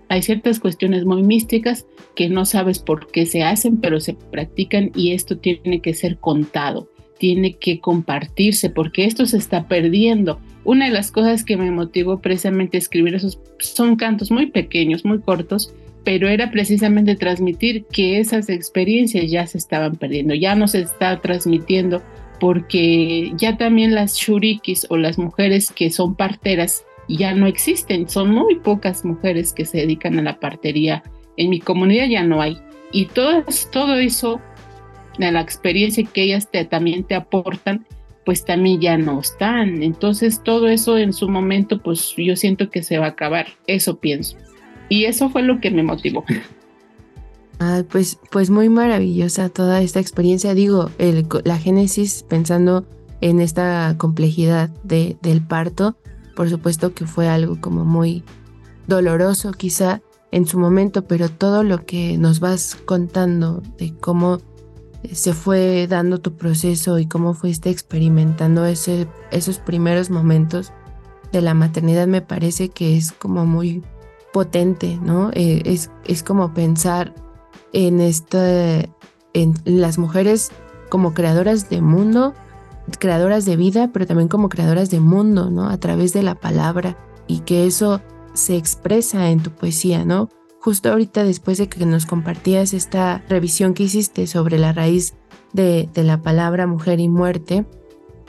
[0.08, 4.92] Hay ciertas cuestiones muy místicas que no sabes por qué se hacen, pero se practican
[4.94, 10.40] y esto tiene que ser contado, tiene que compartirse porque esto se está perdiendo.
[10.64, 15.04] Una de las cosas que me motivó precisamente a escribir esos son cantos muy pequeños,
[15.04, 15.74] muy cortos,
[16.04, 21.20] pero era precisamente transmitir que esas experiencias ya se estaban perdiendo, ya no se está
[21.20, 22.02] transmitiendo
[22.40, 28.30] porque ya también las shurikis o las mujeres que son parteras ya no existen, son
[28.30, 31.02] muy pocas mujeres que se dedican a la partería.
[31.36, 32.58] En mi comunidad ya no hay.
[32.92, 34.40] Y todo, todo eso,
[35.18, 37.86] la experiencia que ellas también te aportan,
[38.24, 39.82] pues también ya no están.
[39.82, 43.98] Entonces todo eso en su momento, pues yo siento que se va a acabar, eso
[43.98, 44.36] pienso.
[44.88, 46.24] Y eso fue lo que me motivó.
[47.90, 50.54] pues, pues muy maravillosa toda esta experiencia.
[50.54, 52.86] Digo, el, la génesis pensando
[53.20, 55.96] en esta complejidad de, del parto.
[56.36, 58.24] Por supuesto que fue algo como muy
[58.86, 64.40] doloroso quizá en su momento, pero todo lo que nos vas contando de cómo
[65.12, 70.72] se fue dando tu proceso y cómo fuiste experimentando ese, esos primeros momentos
[71.32, 73.82] de la maternidad me parece que es como muy
[74.32, 75.30] potente, ¿no?
[75.32, 77.14] Eh, es, es, como pensar
[77.72, 78.80] en, esta,
[79.32, 80.50] en las mujeres
[80.88, 82.34] como creadoras de mundo,
[82.98, 85.68] creadoras de vida, pero también como creadoras de mundo, ¿no?
[85.68, 88.00] A través de la palabra y que eso
[88.32, 90.28] se expresa en tu poesía, ¿no?
[90.64, 95.12] Justo ahorita después de que nos compartías esta revisión que hiciste sobre la raíz
[95.52, 97.66] de, la palabra mujer y muerte,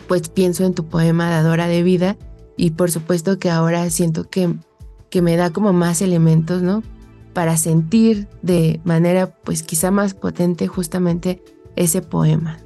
[0.10, 2.17] pues pienso en tu poema Dadora de Vida
[2.58, 4.54] y por supuesto que ahora siento que,
[5.10, 6.84] que me da como más elementos, ¿no?
[7.32, 11.41] Para sentir de manera pues quizá más potente justamente
[11.78, 12.58] ese poema.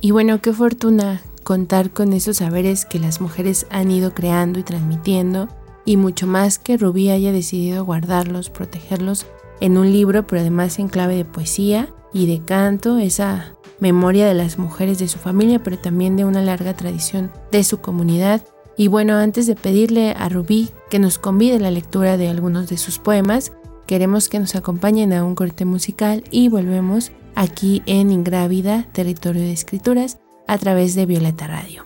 [0.00, 4.64] Y bueno, qué fortuna contar con esos saberes que las mujeres han ido creando y
[4.64, 5.48] transmitiendo
[5.86, 9.24] y mucho más que Rubí haya decidido guardarlos, protegerlos
[9.60, 14.34] en un libro, pero además en clave de poesía y de canto, esa memoria de
[14.34, 18.42] las mujeres de su familia, pero también de una larga tradición de su comunidad.
[18.76, 22.76] Y bueno, antes de pedirle a Rubí que nos convide la lectura de algunos de
[22.76, 23.52] sus poemas,
[23.86, 29.52] queremos que nos acompañen a un corte musical y volvemos aquí en Ingrávida, Territorio de
[29.52, 30.18] Escrituras,
[30.48, 31.85] a través de Violeta Radio.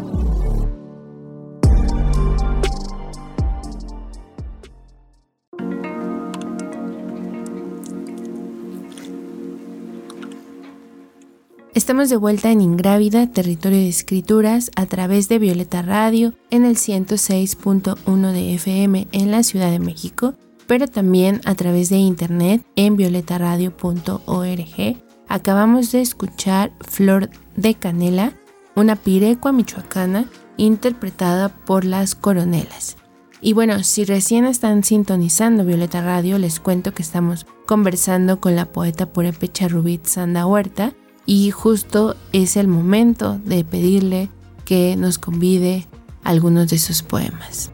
[11.73, 16.75] Estamos de vuelta en Ingrávida, territorio de escrituras, a través de Violeta Radio en el
[16.75, 20.33] 106.1 de FM en la Ciudad de México,
[20.67, 24.97] pero también a través de internet en violetaradio.org.
[25.29, 28.33] Acabamos de escuchar Flor de Canela,
[28.75, 30.25] una pirecua michoacana
[30.57, 32.97] interpretada por las coronelas.
[33.39, 38.65] Y bueno, si recién están sintonizando Violeta Radio, les cuento que estamos conversando con la
[38.65, 40.93] poeta purépecha Rubit Sanda Huerta,
[41.25, 44.29] y justo es el momento de pedirle
[44.65, 45.85] que nos convide
[46.23, 47.71] algunos de sus poemas.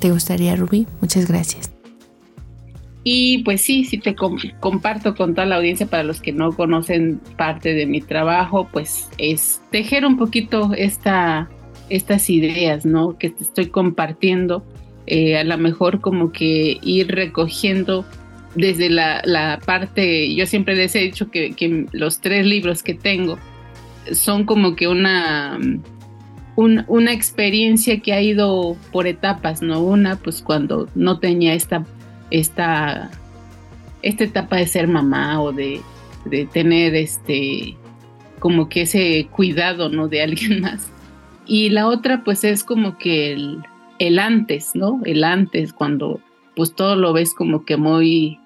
[0.00, 0.86] ¿Te gustaría, Rubí?
[1.00, 1.70] Muchas gracias.
[3.02, 7.20] Y pues sí, sí te comparto con toda la audiencia para los que no conocen
[7.36, 11.48] parte de mi trabajo, pues es tejer un poquito esta,
[11.88, 13.16] estas ideas, ¿no?
[13.16, 14.64] Que te estoy compartiendo,
[15.06, 18.04] eh, a lo mejor como que ir recogiendo
[18.54, 23.38] desde la, parte, yo siempre les he dicho que, los tres libros que tengo
[24.12, 25.58] son como que una,
[26.56, 29.80] una experiencia que ha ido por etapas, ¿no?
[29.80, 31.84] Una, pues cuando no tenía esta,
[32.30, 33.10] esta,
[34.02, 35.80] esta etapa de ser mamá o de,
[36.24, 37.76] de tener este,
[38.40, 40.08] como que ese cuidado, ¿no?
[40.08, 40.90] De alguien más.
[41.46, 43.62] Y la otra, pues es como que el,
[43.98, 45.00] el antes, ¿no?
[45.04, 46.20] El antes, cuando
[46.56, 48.38] pues todo lo ves como que muy,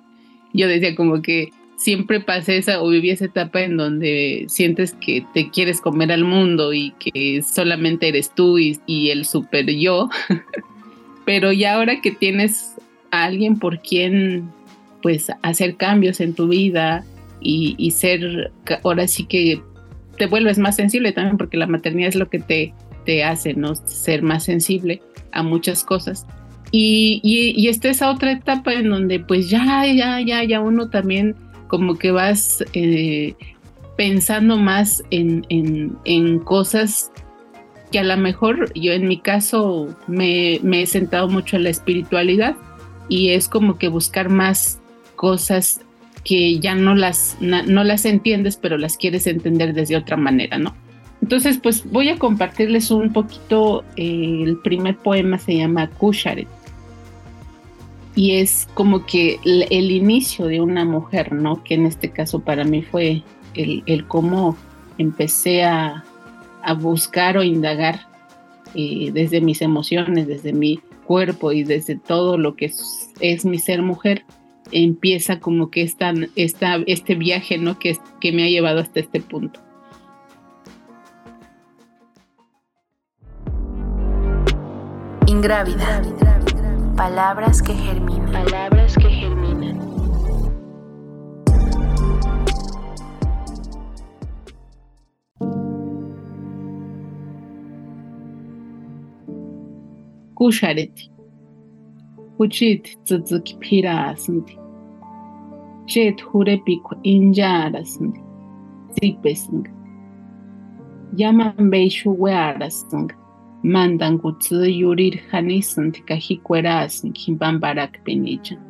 [0.52, 5.26] yo decía como que siempre pasé esa o viví esa etapa en donde sientes que
[5.34, 8.78] te quieres comer al mundo y que solamente eres tú y,
[9.10, 10.08] el super yo,
[11.24, 12.76] pero ya ahora que tienes
[13.10, 14.50] a alguien por quien
[15.02, 17.04] pues hacer cambios en tu vida
[17.40, 18.52] y, y ser,
[18.82, 19.60] ahora sí que
[20.16, 22.72] te vuelves más sensible también porque la maternidad es lo que te,
[23.04, 23.74] te hace, ¿no?
[23.74, 25.02] Ser más sensible
[25.32, 26.26] a muchas cosas
[26.76, 31.36] y, y, esta es otra etapa en donde pues ya, ya, ya, ya uno también
[31.68, 33.36] como que vas eh,
[33.96, 37.12] pensando más en, en, cosas
[37.92, 41.70] que a lo mejor yo en mi caso me, me, he sentado mucho en la
[41.70, 42.56] espiritualidad
[43.08, 44.80] y es como que buscar más
[45.14, 45.80] cosas
[46.24, 50.74] que ya no las, no las entiendes, pero las quieres entender desde otra manera, ¿no?
[51.22, 56.48] Entonces, pues voy a compartirles un poquito, eh, el primer poema se llama Kusharet
[58.16, 61.64] y es como que el, inicio de una mujer, ¿no?
[61.64, 63.22] Que en este caso para mí fue
[63.54, 64.56] el, cómo
[64.98, 66.04] empecé a,
[66.78, 68.00] buscar o indagar
[68.74, 72.72] eh, desde mis emociones, desde mi cuerpo y desde todo lo que
[73.20, 74.24] es, mi ser mujer,
[74.70, 77.78] empieza como que esta, esta, este viaje, ¿no?
[77.78, 79.60] Que, que me ha llevado hasta este punto.
[85.26, 86.43] Ingrávida.
[86.96, 88.30] Palabras que germinan.
[88.30, 89.80] Palabras que germinan.
[100.36, 101.10] Кушарит.
[102.38, 104.50] Учит цыцык пирасынт.
[105.86, 108.16] Чет хурепик инжарасынт.
[108.94, 109.66] Ципесынт.
[111.12, 113.23] Яман бейшу уэрасынт.
[113.64, 118.60] Mandan gutsu yurir hanisan tikahikuerasan kimbamparak pinichan.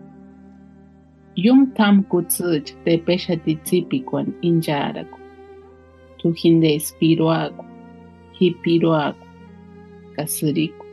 [1.36, 5.18] Yum tam gutsu te pexatitzipikuan incharaku.
[6.18, 7.64] Tujinde espiroaku,
[8.38, 9.26] hipiroaku,
[10.16, 10.86] kasuriku.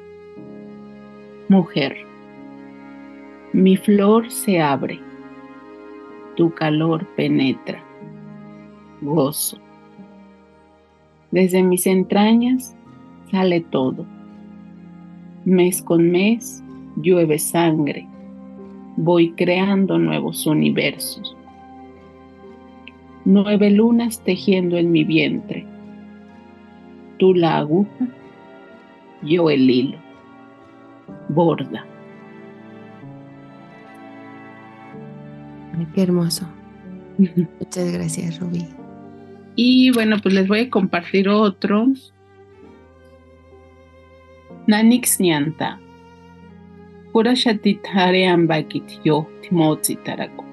[1.49, 1.93] Mujer,
[3.53, 4.97] mi flor se abre,
[6.35, 7.79] tu calor penetra,
[9.01, 9.57] gozo.
[11.31, 12.75] Desde mis entrañas
[13.31, 14.05] sale todo.
[15.45, 16.63] Mes con mes
[16.97, 18.07] llueve sangre.
[18.97, 21.35] Voy creando nuevos universos.
[23.25, 25.65] Nueve lunas tejiendo en mi vientre.
[27.17, 28.07] Tú la aguja,
[29.23, 29.97] yo el hilo.
[31.29, 31.85] Borda.
[35.93, 36.47] qué hermoso.
[37.17, 38.65] Muchas gracias, Rubí.
[39.55, 41.87] Y bueno, pues les voy a compartir otro
[44.67, 45.77] nanixnianta
[47.11, 50.45] kuraxatitjareanpakitl yoj timotsitaraku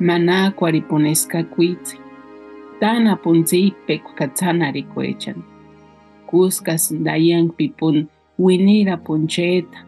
[0.00, 1.96] mana kuariponescakuitsi
[2.80, 5.44] tanapuntsiypek katsanarikuechan
[6.26, 8.08] kuskas dayanpipun
[8.44, 9.78] winirapuncheta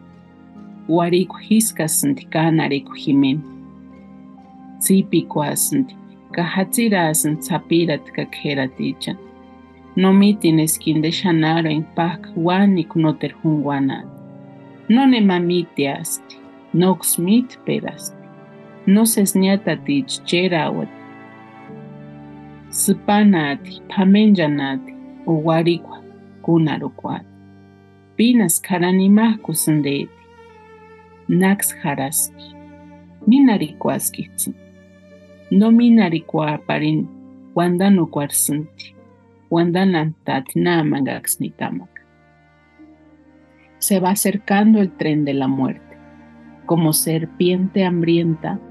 [0.89, 3.39] warikw jiskasnti kanarikw jimin
[4.79, 5.95] sipikuasnti
[6.35, 9.15] kajatsirasn sapirat kakjeraticha
[9.95, 14.05] No mitin esquin de shanaro en pac wanik noter junguanat.
[14.89, 16.37] No ne mamitiasti,
[16.73, 18.27] nox mit pedasti.
[18.85, 20.89] No sesniata tich cherawat.
[22.69, 24.93] Sipanati, pamenjanati,
[25.25, 26.03] uwarikwa,
[26.41, 27.25] kunarukwat.
[28.15, 30.09] Pinas karanimahku sindeti.
[31.27, 32.55] Nax haraski.
[33.27, 34.55] Minarikwaskitsin.
[35.51, 35.71] No
[37.55, 38.95] wandano kwarsinti.
[38.95, 39.00] Wandanan tatinamagaxnitamak.
[43.79, 45.97] Se va acercando el tren de la muerte.
[46.65, 48.61] Como serpiente hambrienta,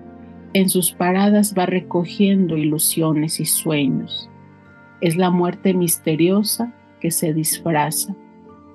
[0.55, 4.31] en sus paradas va recogiendo ilusiones y sueños.
[5.03, 8.17] Es la muerte misteriosa que se disfraza,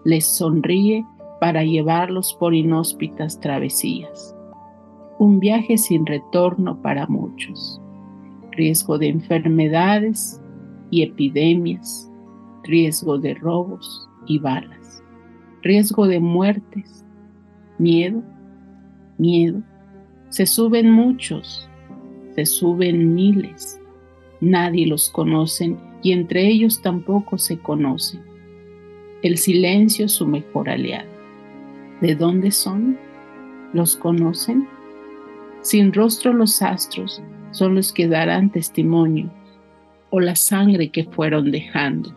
[0.03, 1.07] les sonríe
[1.41, 4.35] para llevarlos por inhóspitas travesías.
[5.17, 7.81] Un viaje sin retorno para muchos.
[8.51, 10.39] Riesgo de enfermedades
[10.89, 12.09] y epidemias,
[12.63, 15.03] riesgo de robos y balas,
[15.61, 17.05] riesgo de muertes,
[17.77, 18.23] miedo,
[19.17, 19.61] miedo.
[20.29, 21.69] Se suben muchos,
[22.35, 23.79] se suben miles,
[24.41, 28.21] nadie los conoce y entre ellos tampoco se conocen.
[29.21, 31.09] El silencio es su mejor aliado.
[32.01, 32.97] ¿De dónde son?
[33.73, 34.67] ¿Los conocen?
[35.61, 39.31] Sin rostro los astros son los que darán testimonio
[40.15, 42.09] o la sangre que fueron dejando.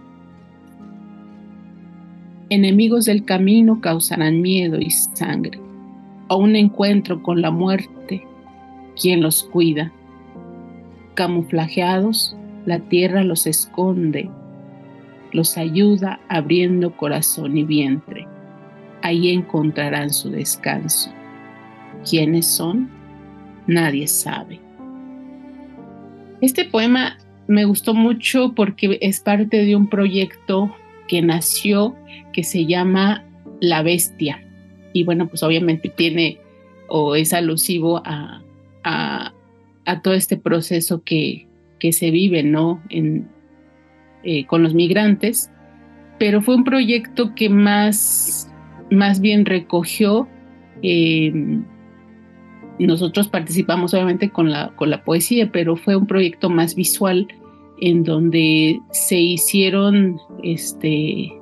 [2.49, 5.59] Enemigos del camino causarán miedo y sangre,
[6.29, 8.25] o un encuentro con la muerte,
[8.95, 9.91] quien los cuida.
[11.15, 12.37] Camuflajeados,
[12.67, 14.31] la tierra los esconde,
[15.33, 18.29] los ayuda abriendo corazón y vientre.
[19.03, 21.11] Ahí encontrarán su descanso.
[22.09, 22.89] ¿Quiénes son?
[23.67, 24.61] Nadie sabe.
[26.41, 27.19] Este poema
[27.49, 30.75] me gustó mucho porque es parte de un proyecto
[31.09, 31.97] que nació
[32.33, 33.25] que se llama
[33.61, 34.45] La Bestia.
[34.93, 36.39] Y bueno, pues obviamente tiene
[36.89, 38.43] o es alusivo a,
[38.85, 39.33] a,
[40.03, 41.47] todo este proceso que,
[41.79, 42.83] que, se vive, ¿no?
[42.91, 43.29] En,
[44.23, 45.51] eh, con los migrantes.
[46.19, 48.53] Pero fue un proyecto que más,
[48.91, 50.29] más bien recogió.
[50.83, 51.33] Eh,
[52.79, 57.29] nosotros participamos obviamente con la, con la poesía, pero fue un proyecto más visual
[57.81, 61.33] en donde se hicieron este,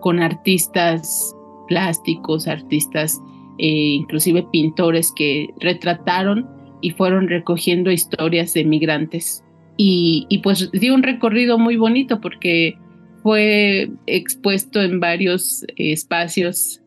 [0.00, 1.34] con artistas
[1.68, 3.20] plásticos, artistas,
[3.58, 6.46] eh, inclusive pintores que retrataron
[6.80, 9.44] y fueron recogiendo historias de migrantes.
[9.76, 12.76] Y, pues dio un recorrido muy bonito porque
[13.22, 16.80] fue expuesto en varios espacios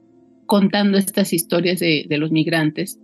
[0.46, 3.00] contando estas historias de, de, los migrantes,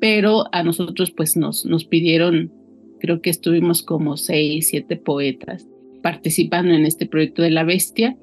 [0.00, 2.50] pero a nosotros pues nos, nos pidieron
[2.98, 5.66] creo que estuvimos como seis, siete poetas
[6.02, 8.16] participando en este proyecto de la bestia,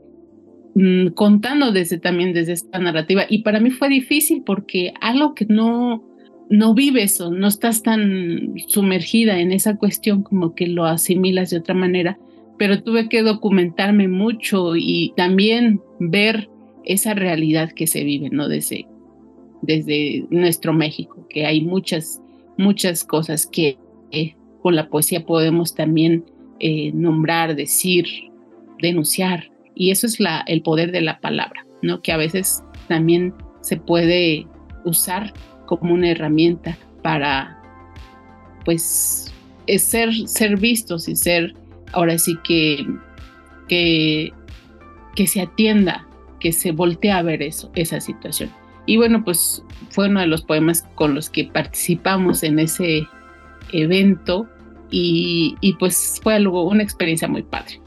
[0.75, 3.25] mm, contando desde también desde esta narrativa.
[3.29, 6.03] Y para mí fue difícil porque algo que no,
[6.49, 11.57] no vives o no estás tan sumergida en esa cuestión como que lo asimilas de
[11.57, 12.17] otra manera,
[12.57, 16.49] pero tuve que documentarme mucho y también ver
[16.85, 18.47] esa realidad que se vive, ¿no?
[18.47, 18.87] Desde,
[19.61, 22.21] desde nuestro México, que hay muchas,
[22.57, 23.77] muchas cosas que
[24.65, 26.25] con la poesía podemos también
[26.59, 28.07] eh, nombrar, decir,
[28.81, 29.51] denunciar.
[29.75, 32.01] Y eso es la, el poder de la palabra, ¿no?
[32.01, 34.47] que a veces también se puede
[34.83, 35.33] usar
[35.67, 37.61] como una herramienta para,
[38.65, 39.31] pues,
[39.67, 41.53] ser, ser vistos y ser,
[41.93, 42.87] ahora sí que,
[43.67, 44.33] que,
[45.15, 46.07] que se atienda,
[46.39, 48.49] que se voltee a ver eso, esa situación.
[48.87, 53.07] Y bueno, pues fue uno de los poemas con los que participamos en ese
[53.71, 54.49] evento
[54.89, 57.81] y, pues fue algo, una experiencia muy padre.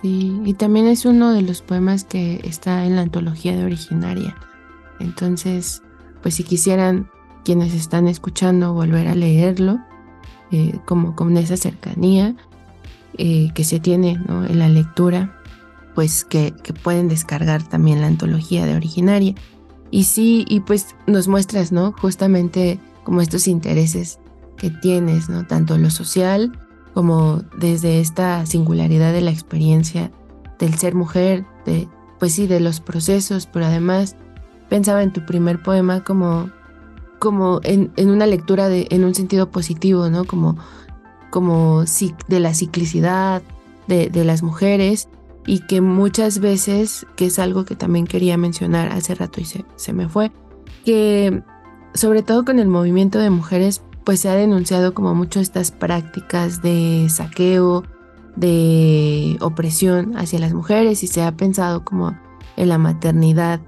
[0.00, 4.36] Sí, y también es uno de los poemas que está en la antología de originaria.
[4.98, 5.82] Entonces,
[6.22, 7.08] pues si quisieran
[7.44, 9.80] quienes están escuchando volver a leerlo,
[10.50, 12.34] eh, como con esa cercanía
[13.16, 15.40] eh, que se tiene en la lectura,
[15.94, 19.34] pues que, que, pueden descargar también la antología de originaria.
[19.90, 21.92] Y sí, y pues nos muestras, ¿no?
[21.92, 24.18] Justamente como estos intereses
[24.56, 25.46] que tienes, ¿no?
[25.46, 26.52] Tanto lo social
[26.94, 30.10] como desde esta singularidad de la experiencia
[30.58, 31.88] del ser mujer, de,
[32.18, 34.16] pues sí, de los procesos, pero además
[34.68, 36.50] pensaba en tu primer poema como,
[37.18, 40.24] como en, una lectura de, en un sentido positivo, ¿no?
[40.24, 40.56] Como,
[41.30, 41.84] como
[42.28, 43.42] de la ciclicidad
[43.86, 45.08] de, de las mujeres
[45.46, 49.64] y que muchas veces, que es algo que también quería mencionar hace rato y se,
[49.76, 50.30] se me fue,
[50.84, 51.42] que
[51.94, 56.62] sobre todo con el movimiento de mujeres, pues se ha denunciado como mucho estas prácticas
[56.62, 57.84] de saqueo,
[58.36, 62.16] de opresión hacia las mujeres y se ha pensado como
[62.56, 63.60] en la maternidad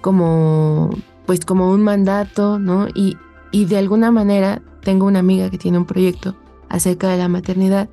[0.00, 0.90] como
[1.26, 2.88] pues como un mandato, ¿no?
[2.94, 3.16] Y,
[3.52, 6.36] y de alguna manera tengo una amiga que tiene un proyecto
[6.68, 7.88] acerca de la maternidad.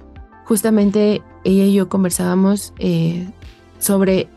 [0.46, 3.30] Justamente ella y yo conversábamos eh,
[3.78, 4.30] sobre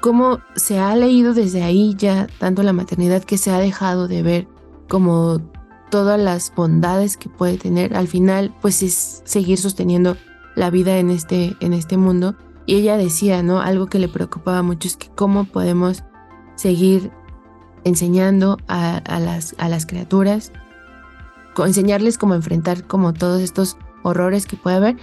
[0.00, 4.22] cómo se ha leído desde ahí ya tanto la maternidad que se ha dejado de
[4.22, 4.48] ver
[4.88, 5.40] como
[5.94, 7.96] todas las bondades que puede tener.
[7.96, 10.16] Al final, pues es seguir sosteniendo
[10.56, 12.34] la vida en este, en este mundo.
[12.66, 13.60] Y ella decía, ¿no?
[13.60, 16.02] Algo que le preocupaba mucho es que cómo podemos
[16.56, 17.12] seguir
[17.84, 20.50] enseñando a, las, a las criaturas,
[21.56, 24.96] enseñarles cómo enfrentar como todos estos horrores que puede haber,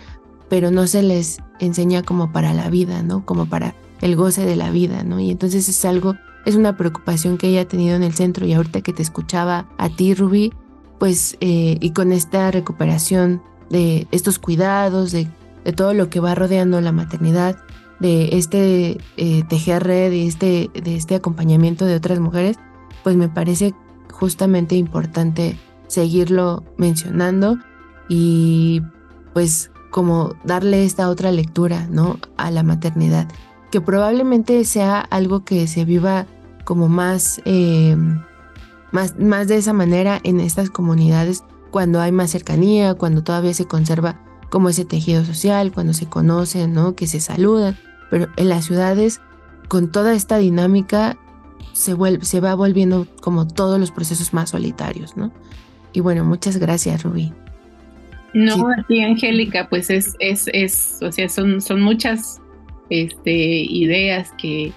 [0.49, 3.25] pero no se les enseña como para la vida, ¿no?
[3.25, 5.21] Como para el goce de la vida, ¿no?
[5.21, 6.15] Y entonces es algo,
[6.45, 9.69] es una preocupación que ella ha tenido en el centro y ahorita que te escuchaba
[9.77, 10.51] a ti, Ruby,
[11.01, 13.41] pues, eh, y con esta recuperación
[13.71, 15.27] de estos cuidados, de
[15.75, 17.57] todo lo que va rodeando la maternidad,
[17.99, 22.59] de este eh, tejer red, de este, de este acompañamiento de otras mujeres,
[23.03, 23.73] pues me parece
[24.11, 27.57] justamente importante seguirlo mencionando
[28.07, 28.83] y
[29.33, 32.19] pues como darle esta otra lectura, ¿no?
[32.37, 33.27] A la maternidad,
[33.71, 36.27] que probablemente sea algo que se viva
[36.63, 37.97] como más, eh,
[38.91, 43.65] más, más de esa manera en estas comunidades cuando hay más cercanía, cuando todavía se
[43.65, 44.19] conserva
[44.49, 46.95] como ese tejido social, cuando se conocen, ¿no?
[46.95, 47.77] Que se saludan.
[48.09, 49.21] Pero en las ciudades,
[49.69, 51.17] con toda esta dinámica,
[51.71, 55.31] se, vuelve, se va volviendo como todos los procesos más solitarios, ¿no?
[55.93, 57.31] Y bueno, muchas gracias, Rubí.
[58.33, 58.55] No,
[58.87, 59.01] sí.
[59.01, 62.41] Angélica, pues es, es, es, o sea, son, son muchas
[62.89, 64.71] este, ideas que,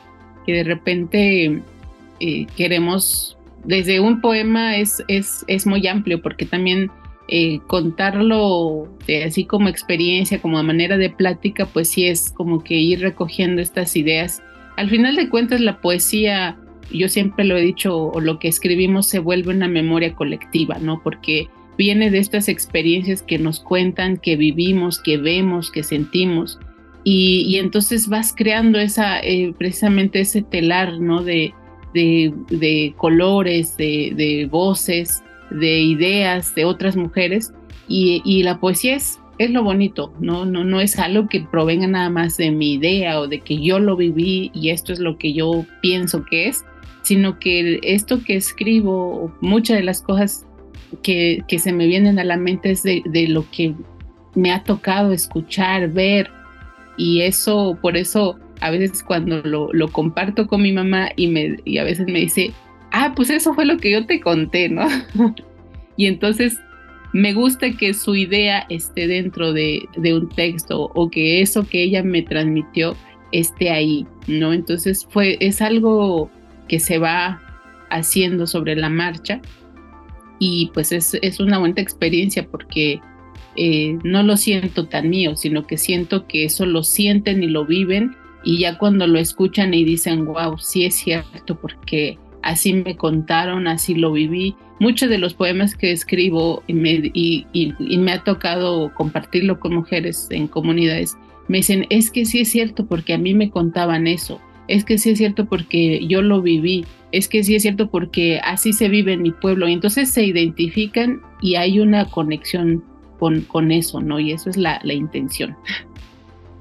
[0.45, 1.63] que de repente
[2.21, 6.91] eh, queremos, desde un poema es, es, es muy amplio, porque también
[7.27, 8.89] eh, contarlo
[9.27, 13.63] así como experiencia, como a manera de plática, pues sí es como que ir recogiendo
[13.63, 14.43] estas ideas.
[14.77, 16.59] Al final de cuentas, la poesía,
[16.93, 21.01] yo siempre lo he dicho, o lo que escribimos se vuelve una memoria colectiva, ¿no?
[21.03, 21.49] Porque
[21.79, 26.59] viene de estas experiencias que nos cuentan, que vivimos, que vemos, que sentimos.
[27.05, 31.23] Y, entonces vas creando esa, eh, precisamente ese telar, ¿no?
[31.23, 31.55] De,
[31.95, 37.53] de, colores, de, de voces, de ideas de otras mujeres
[37.89, 40.45] y, la poesía es, es lo bonito, ¿no?
[40.45, 43.79] No, no es algo que provenga nada más de mi idea o de que yo
[43.79, 46.65] lo viví y esto es lo que yo pienso que es,
[47.03, 50.47] sino que esto que escribo, muchas de las cosas
[51.03, 53.75] que, que se me vienen a la mente es de, de, lo que
[54.35, 56.31] me ha tocado escuchar, ver
[56.97, 62.07] y eso, por eso a veces cuando lo, comparto con mi mamá y, a veces
[62.07, 62.53] me dice,
[62.93, 64.89] ah, pues eso fue lo que yo te conté, ¿no?
[65.99, 66.59] y entonces
[67.13, 72.03] me gusta que su idea esté dentro de, un texto o que eso que ella
[72.03, 72.97] me transmitió
[73.33, 74.55] esté ahí, ¿no?
[74.55, 76.31] Entonces fue, es algo
[76.67, 77.43] que se va
[77.91, 79.43] haciendo sobre la marcha
[80.39, 82.99] y pues es, una buena experiencia porque
[83.57, 87.67] eh, no lo siento tan mío, sino que siento que eso lo sienten y lo
[87.67, 92.97] viven y ya cuando lo escuchan y dicen, wow, sí es cierto, porque así me
[92.97, 94.55] contaron, así lo viví.
[94.79, 101.17] Muchos de los poemas que escribo y me, ha tocado compartirlo con mujeres en comunidades,
[101.49, 104.99] me dicen, es que sí es cierto porque a mí me contaban eso, es que
[104.99, 108.89] sí es cierto porque yo lo viví, es que sí es cierto porque así se
[108.89, 109.69] vive en mi pueblo.
[109.69, 112.83] Y entonces se identifican y hay una conexión
[113.19, 114.19] con, con eso, ¿no?
[114.19, 115.57] Y eso es la, intención.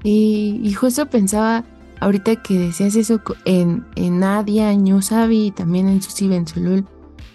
[0.02, 1.64] Y, y justo pensaba
[2.04, 6.86] ahorita que decías eso en, en Nadia, en y también en Susi Benzulul,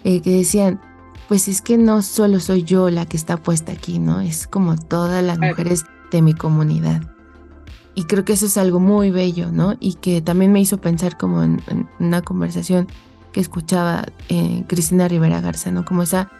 [0.04, 0.80] eh, que decían,
[1.28, 4.20] pues es que no solo soy yo la que está puesta aquí, ¿no?
[4.20, 7.02] Es como todas las mujeres de mi comunidad.
[7.96, 9.74] Y creo que eso es algo muy bello, ¿no?
[9.80, 11.60] Y que también me hizo pensar como en,
[11.98, 12.86] una conversación
[13.32, 15.84] que escuchaba eh, Cristina Rivera Garza, ¿no?
[15.84, 16.30] Como esa,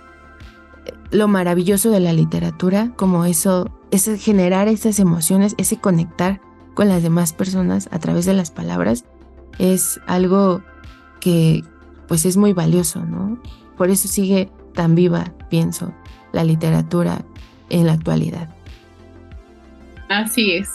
[1.11, 6.41] lo maravilloso de la literatura, como eso, ese generar esas emociones, ese conectar
[6.75, 9.05] con las demás personas a través de las palabras
[9.59, 10.62] es algo
[11.21, 11.62] que
[12.09, 13.41] pues es muy valioso, ¿no?
[13.77, 15.93] Por eso sigue tan viva, pienso,
[16.33, 17.25] la literatura
[17.68, 18.49] en la actualidad.
[20.09, 20.68] Así es.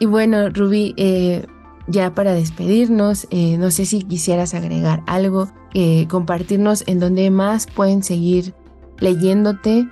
[0.00, 1.46] Y bueno, Rubí, eh,
[1.86, 7.66] ya para despedirnos, eh, no sé si quisieras agregar algo, eh, compartirnos en dónde más
[7.66, 8.54] pueden seguir
[8.98, 9.88] leyéndote,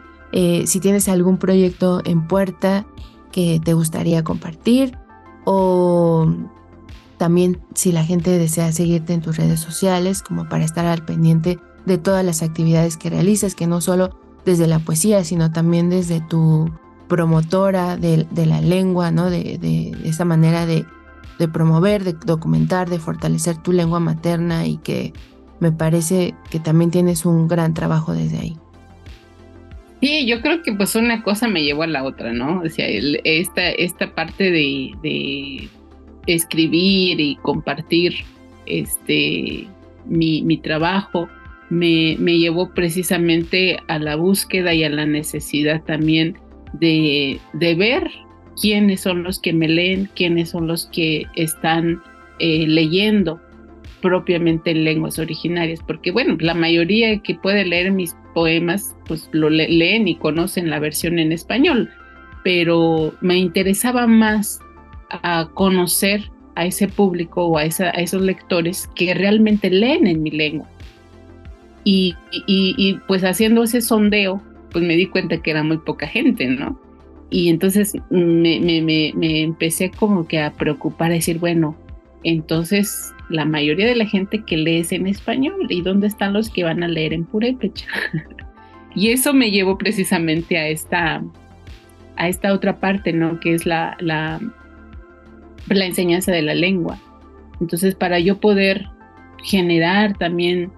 [0.66, 2.87] si tienes algún proyecto en puerta
[3.32, 4.99] que te gustaría compartir
[5.47, 6.26] o
[7.16, 11.59] también si la gente desea seguirte en tus redes sociales como para estar al pendiente
[11.86, 14.11] de todas las actividades que realizas, que no solo
[14.44, 16.70] desde la poesía, sino también desde tu
[17.09, 19.30] promotora de, la lengua, ¿no?
[19.30, 20.84] De, de, esa manera de,
[21.38, 25.12] de promover, de documentar, de fortalecer tu lengua materna y que
[25.61, 28.59] me parece que también tienes un gran trabajo desde ahí.
[30.01, 32.61] Sí, yo creo que pues una cosa me llevó a la otra, ¿no?
[32.61, 35.68] O sea, esta, esta parte de, de,
[36.26, 38.14] escribir y compartir
[38.66, 39.66] este,
[40.05, 41.28] mi, mi trabajo
[41.70, 46.36] me, me, llevó precisamente a la búsqueda y a la necesidad también
[46.72, 48.11] de, de ver
[48.61, 52.03] quiénes son los que me leen, quiénes son los que están
[52.38, 53.40] eh, leyendo
[54.01, 59.51] propiamente en lenguas originarias, porque bueno, la mayoría que puede leer mis poemas, pues lo
[59.51, 61.90] leen y conocen la versión en español,
[62.44, 64.61] pero me interesaba más
[65.11, 70.22] a conocer a ese público o a, esa, a esos lectores que realmente leen en
[70.22, 70.68] mi lengua.
[71.84, 74.42] Y, y, y, pues haciendo ese sondeo,
[74.72, 76.80] pues me di cuenta que era muy poca gente, ¿no?
[77.30, 81.76] Y entonces me, me, me, me empecé como que a preocupar, a decir, bueno,
[82.24, 86.51] entonces la mayoría de la gente que lee es en español y dónde están los
[86.51, 87.87] que van a leer en purépecha.
[88.95, 91.22] y eso me llevó precisamente a esta,
[92.16, 93.41] a esta otra parte, ¿no?
[93.41, 94.41] Que es la, la,
[95.68, 96.99] la enseñanza de la lengua.
[97.61, 98.87] Entonces, para yo poder
[99.43, 100.70] generar también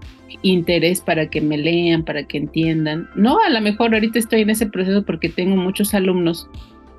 [0.42, 3.08] interés para que me lean, para que entiendan.
[3.14, 6.48] No, a lo mejor ahorita estoy en ese proceso porque tengo muchos alumnos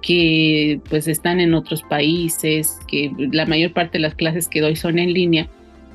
[0.02, 4.76] que pues están en otros países, que la mayor parte de las clases que doy
[4.76, 5.48] son en línea.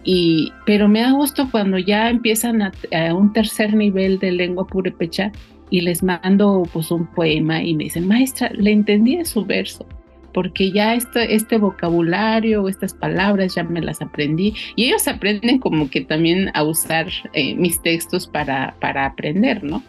[0.04, 2.72] Y, pero me da gusto cuando ya empiezan a,
[3.14, 5.32] un tercer nivel de lengua purépecha
[5.70, 9.86] y les mando pues un poema y me dicen, maestra, le entendí su verso,
[10.34, 14.52] porque ya este, este vocabulario, estas palabras ya me las aprendí.
[14.76, 19.82] Y ellos aprenden como que también a usar eh, mis textos para, para aprender, ¿no?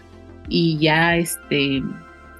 [0.48, 1.82] Y ya este,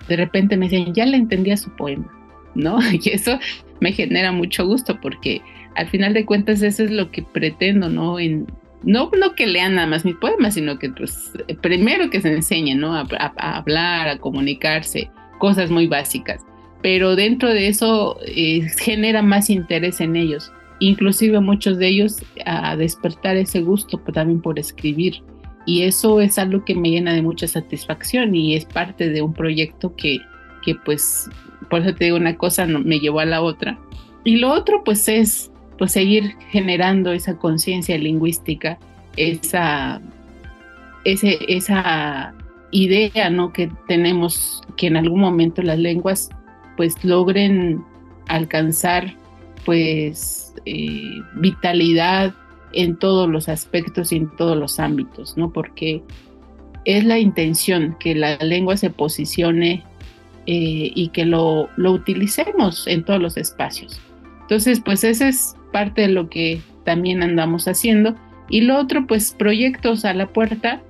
[0.08, 2.12] de repente me dicen, ya le entendía su poema,
[2.56, 2.80] ¿no?
[2.92, 3.40] Y eso
[3.80, 5.42] me genera mucho gusto porque
[5.76, 8.20] al final de cuentas eso es lo que pretendo, ¿no?
[8.20, 8.48] En,
[8.84, 11.32] no, no que lean nada más mis poemas, sino que pues,
[11.62, 12.96] primero que se enseñen, ¿no?
[12.96, 16.46] A, hablar, a comunicarse, cosas muy básicas.
[16.82, 22.76] Pero dentro de eso eh, genera más interés en ellos, inclusive muchos de ellos a
[22.76, 25.24] despertar ese gusto también por escribir
[25.66, 29.34] y eso es algo que me llena de mucha satisfacción y es parte de un
[29.34, 30.20] proyecto que,
[30.64, 31.30] que pues,
[31.70, 33.80] por eso te digo una cosa, me llevó a la otra.
[34.24, 38.78] Y lo otro pues es pues seguir generando esa conciencia lingüística,
[39.18, 40.02] esa,
[41.04, 42.34] ese, esa
[42.72, 43.52] idea ¿no?
[43.52, 46.30] que tenemos que en algún momento las lenguas
[46.78, 47.84] pues logren
[48.28, 49.14] alcanzar
[49.66, 52.34] pues eh, vitalidad,
[52.76, 55.52] en todos los aspectos y en todos los ámbitos, ¿no?
[55.52, 56.04] Porque
[56.86, 59.84] es la intención que la lengua se posicione
[60.46, 64.00] eh, y que lo, lo utilicemos en todos los espacios.
[64.42, 68.16] Entonces, pues esa es parte de lo que también andamos haciendo.
[68.50, 70.82] Y lo otro, pues proyectos a la puerta,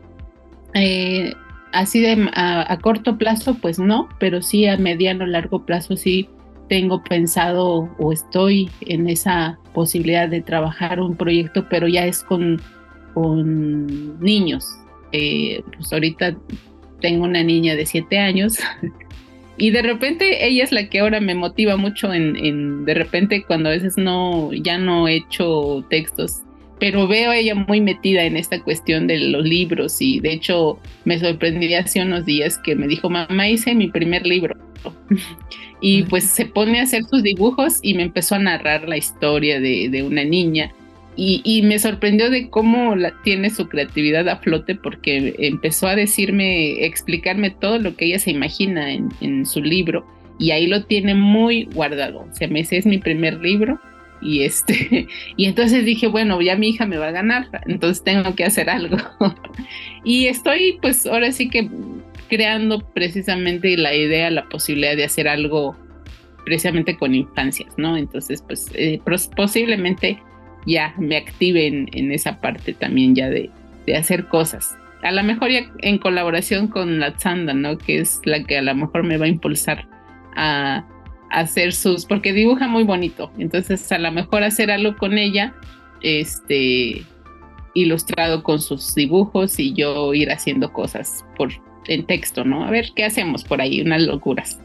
[0.74, 1.34] eh,
[1.72, 6.28] así de a, a, corto plazo, pues no, pero sí a mediano, largo plazo sí
[6.68, 12.60] tengo pensado o estoy en esa posibilidad de trabajar un proyecto, pero ya es con,
[13.14, 14.66] con niños.
[15.12, 16.36] Eh, pues ahorita
[17.02, 18.58] tengo una niña de siete años
[19.58, 23.44] y de repente ella es la que ahora me motiva mucho en, en, de repente
[23.46, 26.42] cuando a veces no, ya no he hecho textos,
[26.80, 30.80] pero veo a ella muy metida en esta cuestión de los libros y de hecho
[31.06, 34.56] me sorprendí hace unos días que me dijo, mamá, hice mi primer libro.
[35.82, 39.60] y pues se pone a hacer sus dibujos y me empezó a narrar la historia
[39.60, 40.72] de, de una niña.
[41.18, 45.96] Y, y, me sorprendió de cómo la, tiene su creatividad a flote porque empezó a
[45.96, 50.06] decirme, explicarme todo lo que ella se imagina en, en su libro
[50.38, 52.28] y ahí lo tiene muy guardado.
[52.30, 53.80] O sea, me dice, es mi primer libro
[54.22, 55.08] y este
[55.38, 58.70] y entonces dije bueno ya mi hija me va a ganar entonces tengo que hacer
[58.70, 58.98] algo.
[60.08, 61.68] Y estoy pues ahora sí que
[62.30, 65.76] creando precisamente la idea la posibilidad de hacer algo
[66.44, 69.02] precisamente con infancias no entonces pues eh,
[69.36, 70.20] posiblemente
[70.66, 73.50] ya me active en, esa parte también ya de,
[73.86, 74.76] de hacer cosas.
[75.04, 77.78] A lo mejor ya en colaboración con la Tzanda, ¿no?
[77.78, 79.88] Que es la que a lo mejor me va a impulsar
[80.36, 80.86] a,
[81.30, 85.54] hacer sus, porque dibuja muy bonito, entonces a lo mejor hacer algo con ella,
[86.02, 87.04] este,
[87.74, 91.52] ilustrado con sus dibujos y yo ir haciendo cosas por
[91.88, 92.64] en texto, ¿no?
[92.64, 94.60] A ver qué hacemos por ahí, unas locuras.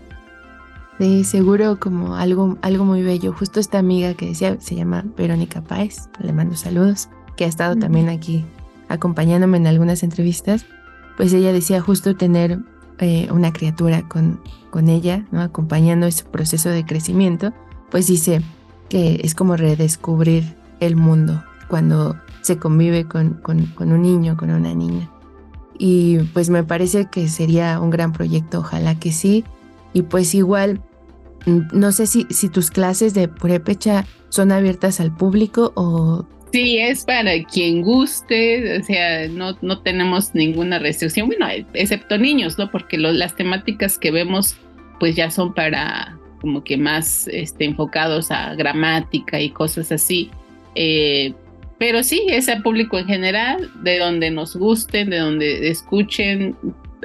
[0.99, 3.33] Sí, seguro como algo, algo muy bello.
[3.33, 7.77] Justo esta amiga que decía, se llama Verónica Páez, le mando saludos, que ha estado
[7.77, 8.45] también aquí
[8.89, 10.67] acompañándome en algunas entrevistas,
[11.17, 12.59] pues ella decía justo tener
[13.01, 14.41] eh, una criatura con,
[14.71, 15.41] con ella, ¿no?
[15.41, 17.53] acompañando ese proceso de crecimiento,
[17.91, 18.43] pues dice
[18.89, 24.75] que es como redescubrir el mundo cuando se convive con, con, un niño, con una
[24.75, 25.11] niña.
[25.79, 29.45] Y pues me parece que sería un gran proyecto, ojalá que sí.
[29.95, 30.83] Y pues igual,
[31.47, 36.27] mm, no sé si, si tus clases de purépecha son abiertas al público o...
[36.53, 42.59] Sí, es para quien guste, o sea, no, no tenemos ninguna restricción, bueno, excepto niños,
[42.59, 42.71] ¿no?
[42.71, 44.57] Porque las temáticas que vemos
[44.99, 50.31] pues ya son para como que más este, enfocados a gramática y cosas así.
[50.75, 51.35] Eh,
[51.79, 56.57] pero sí, es el público en general, de donde nos gusten, de donde escuchen,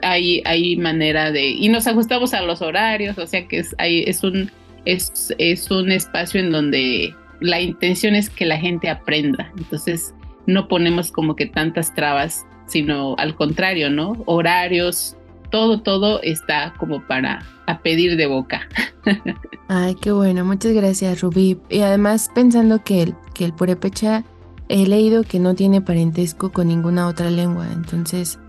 [0.02, 1.50] hay, hay manera de...
[1.50, 4.52] Y nos ajustamos a los horarios, o sea que es, hay, es, un,
[4.84, 9.52] es, es un espacio en donde la intención es que la gente aprenda.
[9.58, 10.14] Entonces,
[10.48, 14.24] no ponemos como que tantas trabas, sino al contrario, ¿no?
[14.26, 15.16] Horarios,
[15.52, 18.68] todo, todo está como para a pedir de boca.
[19.68, 21.58] Ay, qué bueno, muchas gracias, Rubí.
[21.70, 24.24] Y además pensando que el, que el purépecha
[24.70, 28.40] he leído que no tiene parentesco con ninguna otra lengua, entonces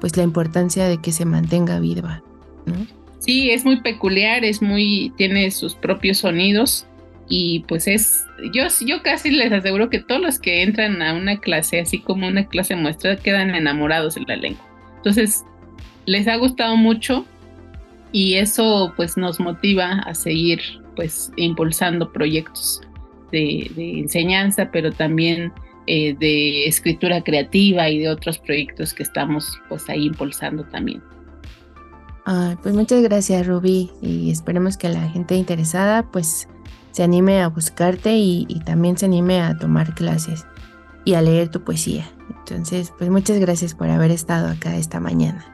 [0.00, 2.22] pues la importancia de que se mantenga viva,
[2.66, 2.74] ¿no?
[3.20, 6.86] Sí, es muy peculiar, es muy, tiene sus propios sonidos
[7.28, 11.40] y pues es, yo, yo casi les aseguro que todos los que entran a una
[11.40, 14.64] clase, así como una clase muestra, quedan enamorados de la lengua.
[14.96, 15.44] Entonces,
[16.06, 17.24] les ha gustado mucho
[18.12, 20.60] y eso pues nos motiva a seguir
[20.96, 22.80] pues impulsando proyectos
[23.32, 25.52] de, enseñanza, pero también
[25.86, 31.02] eh, de escritura creativa y de otros proyectos que estamos pues ahí impulsando también.
[32.62, 36.48] pues muchas gracias Rubí y esperemos que la gente interesada pues
[36.94, 40.46] se anime a buscarte y, también se anime a tomar clases
[41.04, 42.08] y a leer tu poesía.
[42.38, 45.44] Entonces pues muchas gracias por haber estado acá esta mañana.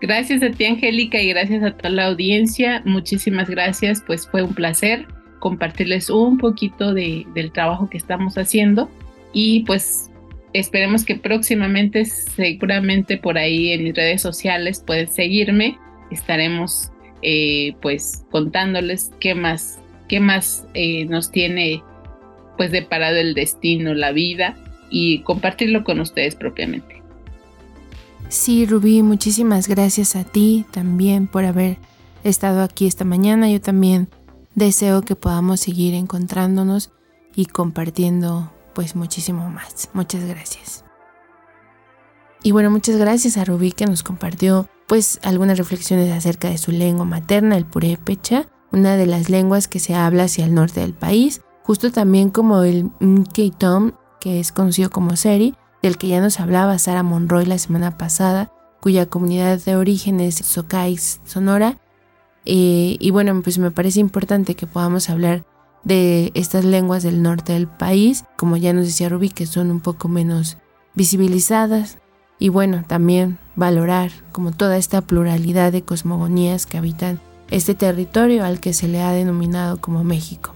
[0.00, 2.82] Gracias a ti Angélica y gracias a toda la audiencia.
[2.84, 5.08] Muchísimas gracias, pues fue un placer
[5.40, 8.88] compartirles un poquito de, del trabajo que estamos haciendo
[9.32, 10.08] y pues
[10.52, 15.78] esperemos que próximamente, seguramente por ahí en mis redes sociales pueden seguirme,
[16.12, 21.82] estaremos eh, pues contándoles qué más, qué más eh, nos tiene
[22.56, 24.56] pues deparado el destino, la vida
[24.90, 27.02] y compartirlo con ustedes propiamente.
[28.28, 31.76] Sí, Rubí, muchísimas gracias a ti también por haber
[32.24, 33.48] estado aquí esta mañana.
[33.50, 34.08] Yo también
[34.58, 36.90] Deseo que podamos seguir encontrándonos
[37.36, 39.88] y compartiendo pues muchísimo más.
[39.92, 40.84] Muchas gracias.
[42.42, 46.72] Y bueno, muchas gracias a Rubí que nos compartió pues algunas reflexiones acerca de su
[46.72, 50.94] lengua materna, el purépecha, una de las lenguas que se habla hacia el norte del
[50.94, 56.40] país, justo también como el Mkeitom, que es conocido como Seri, del que ya nos
[56.40, 61.78] hablaba Sara Monroy la semana pasada, cuya comunidad de origen es Socais, Sonora,
[62.50, 65.44] eh, y bueno, pues me parece importante que podamos hablar
[65.84, 69.80] de estas lenguas del norte del país, como ya nos decía Rubí, que son un
[69.80, 70.56] poco menos
[70.94, 71.98] visibilizadas.
[72.38, 77.20] Y bueno, también valorar como toda esta pluralidad de cosmogonías que habitan
[77.50, 80.54] este territorio al que se le ha denominado como México.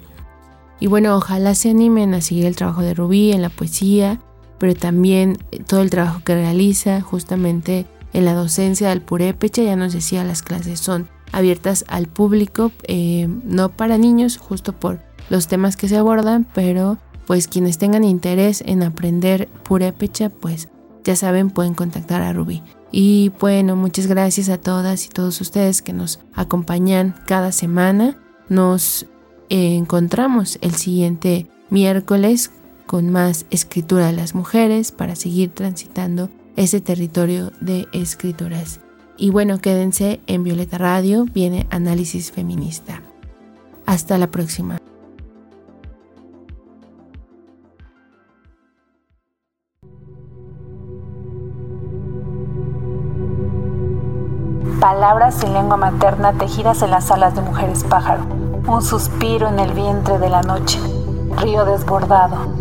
[0.81, 4.21] Y bueno, ojalá se animen a seguir el trabajo de Rubí en la poesía,
[4.59, 9.93] pero también todo el trabajo que realiza justamente en la docencia del purépecha, ya nos
[9.93, 15.77] decía, las clases son abiertas al público, eh, no para niños, justo por los temas
[15.77, 20.69] que se abordan, pero pues quienes tengan interés en aprender purépecha, pues
[21.05, 22.63] ya saben, pueden contactar a Ruby.
[22.93, 28.19] Y bueno, muchas gracias a todas y todos ustedes que nos acompañan cada semana.
[28.51, 29.07] Nos
[29.49, 32.51] encontramos el siguiente miércoles
[32.87, 38.81] con más escritura de las mujeres para seguir transitando ese territorio de escrituras.
[39.17, 43.01] Y bueno, quédense en Violeta Radio, viene Análisis Feminista.
[43.87, 44.82] Hasta la próxima.
[54.83, 58.25] Palabras en lengua materna tejidas en las alas de mujeres pájaro.
[58.67, 60.81] Un suspiro en el vientre de la noche.
[61.37, 62.53] Río desbordado.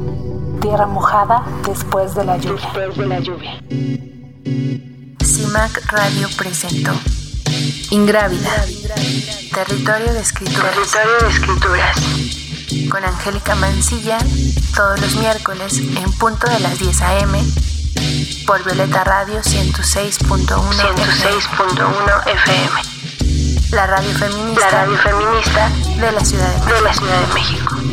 [0.62, 2.62] Tierra mojada después de la lluvia.
[2.76, 3.60] Después de la lluvia.
[5.26, 6.92] CIMAC Radio presentó
[7.90, 8.52] Ingrávida.
[9.56, 10.76] Territorio de escrituras.
[10.76, 11.98] Territorio de escrituras.
[12.92, 14.20] Con Angélica Mancilla,
[14.76, 17.44] todos los miércoles en punto de las 10 a.m.
[18.46, 22.82] por Violeta Radio 106.1 106.1 FM.
[23.72, 24.66] La radio feminista.
[24.66, 26.76] La radio feminista de la Ciudad de México.
[26.76, 27.91] De la Ciudad de México.